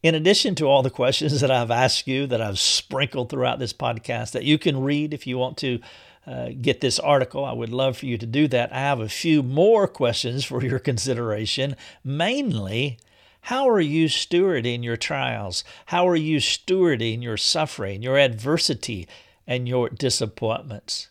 In 0.00 0.14
addition 0.14 0.54
to 0.54 0.66
all 0.66 0.84
the 0.84 0.90
questions 0.90 1.40
that 1.40 1.50
I've 1.50 1.72
asked 1.72 2.06
you, 2.06 2.28
that 2.28 2.40
I've 2.40 2.60
sprinkled 2.60 3.30
throughout 3.30 3.58
this 3.58 3.72
podcast, 3.72 4.30
that 4.30 4.44
you 4.44 4.58
can 4.58 4.80
read 4.80 5.12
if 5.12 5.26
you 5.26 5.38
want 5.38 5.56
to 5.56 5.80
uh, 6.26 6.50
get 6.60 6.80
this 6.80 6.98
article. 6.98 7.44
I 7.44 7.52
would 7.52 7.70
love 7.70 7.98
for 7.98 8.06
you 8.06 8.16
to 8.18 8.26
do 8.26 8.48
that. 8.48 8.72
I 8.72 8.78
have 8.78 9.00
a 9.00 9.08
few 9.08 9.42
more 9.42 9.86
questions 9.86 10.44
for 10.44 10.64
your 10.64 10.78
consideration. 10.78 11.76
Mainly, 12.02 12.98
how 13.42 13.68
are 13.68 13.80
you 13.80 14.06
stewarding 14.06 14.82
your 14.82 14.96
trials? 14.96 15.64
How 15.86 16.08
are 16.08 16.16
you 16.16 16.38
stewarding 16.38 17.22
your 17.22 17.36
suffering, 17.36 18.02
your 18.02 18.18
adversity, 18.18 19.06
and 19.46 19.68
your 19.68 19.90
disappointments? 19.90 21.08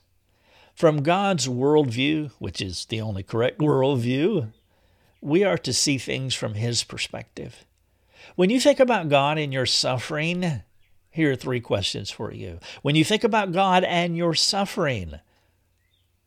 From 0.74 1.04
God's 1.04 1.48
worldview, 1.48 2.32
which 2.40 2.60
is 2.60 2.86
the 2.86 3.00
only 3.00 3.22
correct 3.22 3.60
worldview, 3.60 4.52
we 5.22 5.44
are 5.44 5.60
to 5.60 5.72
see 5.72 6.00
things 6.00 6.34
from 6.34 6.56
His 6.56 6.84
perspective. 6.84 7.64
When 8.36 8.50
you 8.50 8.60
think 8.60 8.80
about 8.80 9.10
God 9.10 9.38
in 9.38 9.52
your 9.52 9.68
suffering, 9.68 10.64
here 11.14 11.32
are 11.32 11.36
three 11.36 11.62
questions 11.62 12.10
for 12.10 12.34
you. 12.34 12.60
When 12.82 12.96
you 12.96 13.06
think 13.06 13.24
about 13.24 13.52
God 13.52 13.84
and 13.84 14.18
your 14.18 14.34
suffering, 14.34 15.20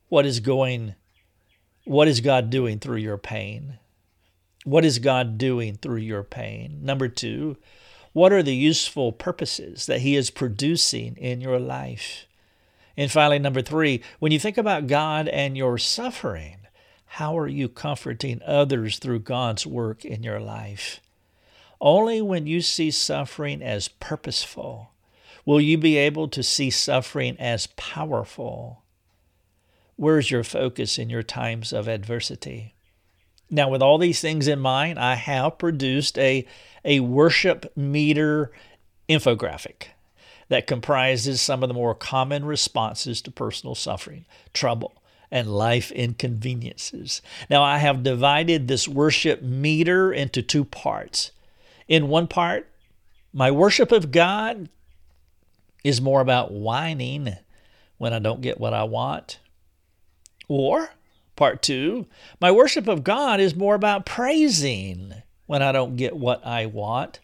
what 0.08 0.24
is 0.24 0.38
going 0.38 0.94
what 1.82 2.08
is 2.08 2.20
God 2.20 2.50
doing 2.50 2.78
through 2.78 2.98
your 2.98 3.18
pain? 3.18 3.78
What 4.64 4.84
is 4.84 4.98
God 4.98 5.38
doing 5.38 5.76
through 5.76 5.98
your 5.98 6.24
pain? 6.24 6.80
Number 6.82 7.08
2, 7.08 7.56
what 8.12 8.32
are 8.32 8.42
the 8.42 8.54
useful 8.54 9.12
purposes 9.12 9.86
that 9.86 10.00
he 10.00 10.16
is 10.16 10.30
producing 10.30 11.16
in 11.16 11.40
your 11.40 11.60
life? 11.60 12.26
And 12.96 13.10
finally, 13.10 13.38
number 13.38 13.62
3, 13.62 14.02
when 14.18 14.32
you 14.32 14.40
think 14.40 14.58
about 14.58 14.88
God 14.88 15.28
and 15.28 15.56
your 15.56 15.78
suffering, 15.78 16.58
how 17.06 17.38
are 17.38 17.48
you 17.48 17.68
comforting 17.68 18.40
others 18.44 18.98
through 18.98 19.20
God's 19.20 19.66
work 19.66 20.04
in 20.04 20.22
your 20.24 20.40
life? 20.40 21.00
Only 21.80 22.22
when 22.22 22.46
you 22.46 22.60
see 22.60 22.90
suffering 22.90 23.62
as 23.62 23.88
purposeful 23.88 24.90
will 25.44 25.60
you 25.60 25.78
be 25.78 25.96
able 25.96 26.28
to 26.28 26.42
see 26.42 26.70
suffering 26.70 27.36
as 27.38 27.68
powerful. 27.76 28.82
Where's 29.94 30.30
your 30.30 30.44
focus 30.44 30.98
in 30.98 31.08
your 31.08 31.22
times 31.22 31.72
of 31.72 31.88
adversity? 31.88 32.74
Now, 33.48 33.68
with 33.70 33.80
all 33.80 33.98
these 33.98 34.20
things 34.20 34.48
in 34.48 34.58
mind, 34.58 34.98
I 34.98 35.14
have 35.14 35.58
produced 35.58 36.18
a, 36.18 36.44
a 36.84 37.00
worship 37.00 37.72
meter 37.76 38.50
infographic 39.08 39.88
that 40.48 40.66
comprises 40.66 41.40
some 41.40 41.62
of 41.62 41.68
the 41.68 41.74
more 41.74 41.94
common 41.94 42.44
responses 42.44 43.22
to 43.22 43.30
personal 43.30 43.74
suffering, 43.74 44.24
trouble, 44.52 45.00
and 45.30 45.48
life 45.54 45.90
inconveniences. 45.92 47.22
Now, 47.48 47.62
I 47.62 47.78
have 47.78 48.02
divided 48.02 48.66
this 48.66 48.88
worship 48.88 49.42
meter 49.42 50.12
into 50.12 50.42
two 50.42 50.64
parts. 50.64 51.30
In 51.88 52.08
one 52.08 52.26
part, 52.26 52.68
my 53.32 53.50
worship 53.50 53.92
of 53.92 54.10
God 54.10 54.68
is 55.84 56.00
more 56.00 56.20
about 56.20 56.52
whining 56.52 57.36
when 57.98 58.12
I 58.12 58.18
don't 58.18 58.40
get 58.40 58.58
what 58.58 58.74
I 58.74 58.84
want. 58.84 59.38
Or, 60.48 60.90
part 61.36 61.62
two, 61.62 62.06
my 62.40 62.50
worship 62.50 62.88
of 62.88 63.04
God 63.04 63.40
is 63.40 63.54
more 63.54 63.74
about 63.74 64.06
praising 64.06 65.14
when 65.46 65.62
I 65.62 65.72
don't 65.72 65.96
get 65.96 66.16
what 66.16 66.44
I 66.44 66.66
want. 66.66 67.20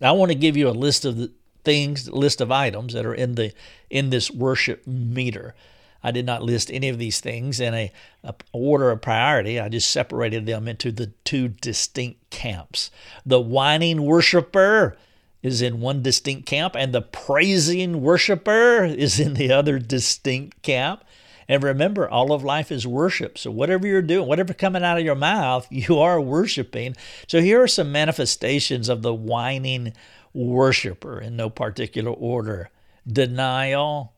I 0.00 0.12
want 0.12 0.30
to 0.30 0.38
give 0.38 0.56
you 0.56 0.68
a 0.68 0.70
list 0.70 1.04
of 1.04 1.16
the 1.16 1.32
things, 1.64 2.10
list 2.10 2.40
of 2.40 2.50
items 2.50 2.92
that 2.94 3.06
are 3.06 3.14
in 3.14 3.34
the 3.34 3.52
in 3.90 4.10
this 4.10 4.30
worship 4.30 4.86
meter. 4.86 5.54
I 6.02 6.10
did 6.10 6.26
not 6.26 6.42
list 6.42 6.70
any 6.72 6.88
of 6.88 6.98
these 6.98 7.20
things 7.20 7.60
in 7.60 7.74
a, 7.74 7.92
a, 8.24 8.34
order 8.52 8.90
of 8.90 9.02
priority. 9.02 9.60
I 9.60 9.68
just 9.68 9.90
separated 9.90 10.46
them 10.46 10.66
into 10.68 10.90
the 10.90 11.12
two 11.24 11.48
distinct 11.48 12.30
camps. 12.30 12.90
The 13.24 13.40
whining 13.40 14.02
worshiper 14.02 14.96
is 15.42 15.62
in 15.62 15.80
one 15.80 16.02
distinct 16.02 16.46
camp, 16.46 16.76
and 16.76 16.92
the 16.92 17.02
praising 17.02 18.00
worshiper 18.00 18.84
is 18.84 19.18
in 19.18 19.34
the 19.34 19.52
other 19.52 19.78
distinct 19.78 20.62
camp. 20.62 21.04
And 21.48 21.62
remember, 21.62 22.08
all 22.08 22.32
of 22.32 22.44
life 22.44 22.70
is 22.70 22.86
worship. 22.86 23.36
So 23.36 23.50
whatever 23.50 23.86
you're 23.86 24.02
doing, 24.02 24.28
whatever 24.28 24.54
coming 24.54 24.84
out 24.84 24.98
of 24.98 25.04
your 25.04 25.16
mouth, 25.16 25.66
you 25.70 25.98
are 25.98 26.20
worshiping. 26.20 26.96
So 27.26 27.40
here 27.40 27.62
are 27.62 27.68
some 27.68 27.92
manifestations 27.92 28.88
of 28.88 29.02
the 29.02 29.14
whining 29.14 29.92
worshiper 30.32 31.20
in 31.20 31.36
no 31.36 31.50
particular 31.50 32.12
order 32.12 32.70
denial, 33.06 34.14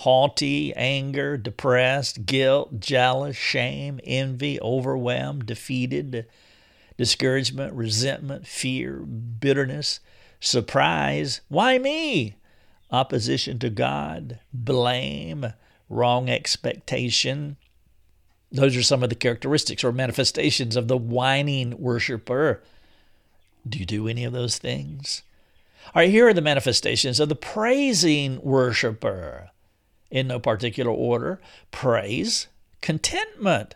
haughty, 0.00 0.74
anger, 0.74 1.38
depressed, 1.38 2.26
guilt, 2.26 2.80
jealous, 2.80 3.34
shame, 3.34 3.98
envy, 4.04 4.60
overwhelmed, 4.60 5.46
defeated, 5.46 6.26
discouragement, 6.98 7.72
resentment, 7.72 8.46
fear, 8.46 8.98
bitterness, 8.98 10.00
surprise. 10.38 11.40
Why 11.48 11.78
me? 11.78 12.36
Opposition 12.90 13.58
to 13.60 13.70
God, 13.70 14.38
blame, 14.52 15.54
wrong 15.88 16.28
expectation. 16.28 17.56
Those 18.52 18.76
are 18.76 18.82
some 18.82 19.02
of 19.02 19.08
the 19.08 19.14
characteristics 19.14 19.82
or 19.82 19.92
manifestations 19.92 20.76
of 20.76 20.88
the 20.88 20.98
whining 20.98 21.78
worshiper. 21.78 22.62
Do 23.66 23.78
you 23.78 23.86
do 23.86 24.08
any 24.08 24.24
of 24.24 24.34
those 24.34 24.58
things? 24.58 25.22
All 25.86 26.02
right, 26.02 26.10
here 26.10 26.28
are 26.28 26.34
the 26.34 26.42
manifestations 26.42 27.18
of 27.18 27.30
the 27.30 27.34
praising 27.34 28.42
worshiper 28.42 29.52
in 30.10 30.28
no 30.28 30.38
particular 30.38 30.90
order 30.90 31.40
praise, 31.70 32.46
contentment, 32.80 33.74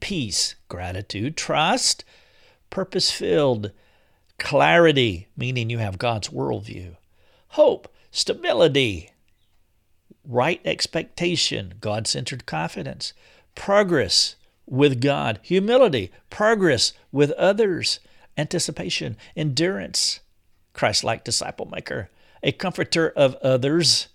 peace, 0.00 0.54
gratitude, 0.68 1.36
trust, 1.36 2.04
purpose 2.70 3.10
filled, 3.10 3.70
clarity, 4.38 5.28
meaning 5.36 5.70
you 5.70 5.78
have 5.78 5.98
God's 5.98 6.28
worldview, 6.28 6.96
hope, 7.48 7.92
stability, 8.10 9.10
right 10.24 10.60
expectation, 10.64 11.74
God 11.80 12.06
centered 12.06 12.46
confidence, 12.46 13.12
progress 13.54 14.36
with 14.66 15.00
God, 15.00 15.40
humility, 15.42 16.10
progress 16.30 16.92
with 17.12 17.32
others, 17.32 18.00
anticipation, 18.36 19.16
endurance, 19.36 20.20
Christ 20.72 21.04
like 21.04 21.24
disciple 21.24 21.66
maker, 21.66 22.08
a 22.42 22.52
comforter 22.52 23.10
of 23.10 23.34
others, 23.36 24.08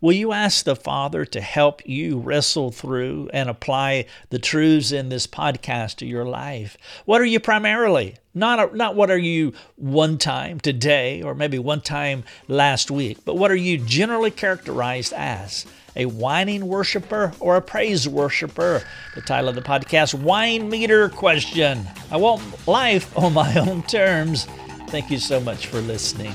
Will 0.00 0.12
you 0.12 0.32
ask 0.32 0.64
the 0.64 0.76
Father 0.76 1.24
to 1.24 1.40
help 1.40 1.86
you 1.86 2.18
wrestle 2.18 2.70
through 2.70 3.30
and 3.32 3.48
apply 3.48 4.06
the 4.28 4.38
truths 4.38 4.92
in 4.92 5.08
this 5.08 5.26
podcast 5.26 5.96
to 5.96 6.06
your 6.06 6.24
life? 6.24 6.76
What 7.06 7.20
are 7.20 7.26
you 7.26 7.40
primarily? 7.40 8.16
Not, 8.34 8.74
not 8.74 8.94
what 8.94 9.10
are 9.10 9.16
you 9.16 9.54
one 9.76 10.18
time 10.18 10.60
today 10.60 11.22
or 11.22 11.34
maybe 11.34 11.58
one 11.58 11.80
time 11.80 12.24
last 12.46 12.90
week, 12.90 13.18
but 13.24 13.38
what 13.38 13.50
are 13.50 13.56
you 13.56 13.78
generally 13.78 14.30
characterized 14.30 15.14
as? 15.14 15.64
A 15.98 16.04
whining 16.04 16.66
worshiper 16.68 17.32
or 17.40 17.56
a 17.56 17.62
praise 17.62 18.06
worshiper? 18.06 18.82
The 19.14 19.22
title 19.22 19.48
of 19.48 19.54
the 19.54 19.62
podcast, 19.62 20.12
Whine 20.12 20.68
Meter 20.68 21.08
Question. 21.08 21.88
I 22.10 22.18
want 22.18 22.68
life 22.68 23.16
on 23.16 23.32
my 23.32 23.54
own 23.58 23.82
terms. 23.84 24.46
Thank 24.88 25.10
you 25.10 25.18
so 25.18 25.40
much 25.40 25.68
for 25.68 25.80
listening. 25.80 26.34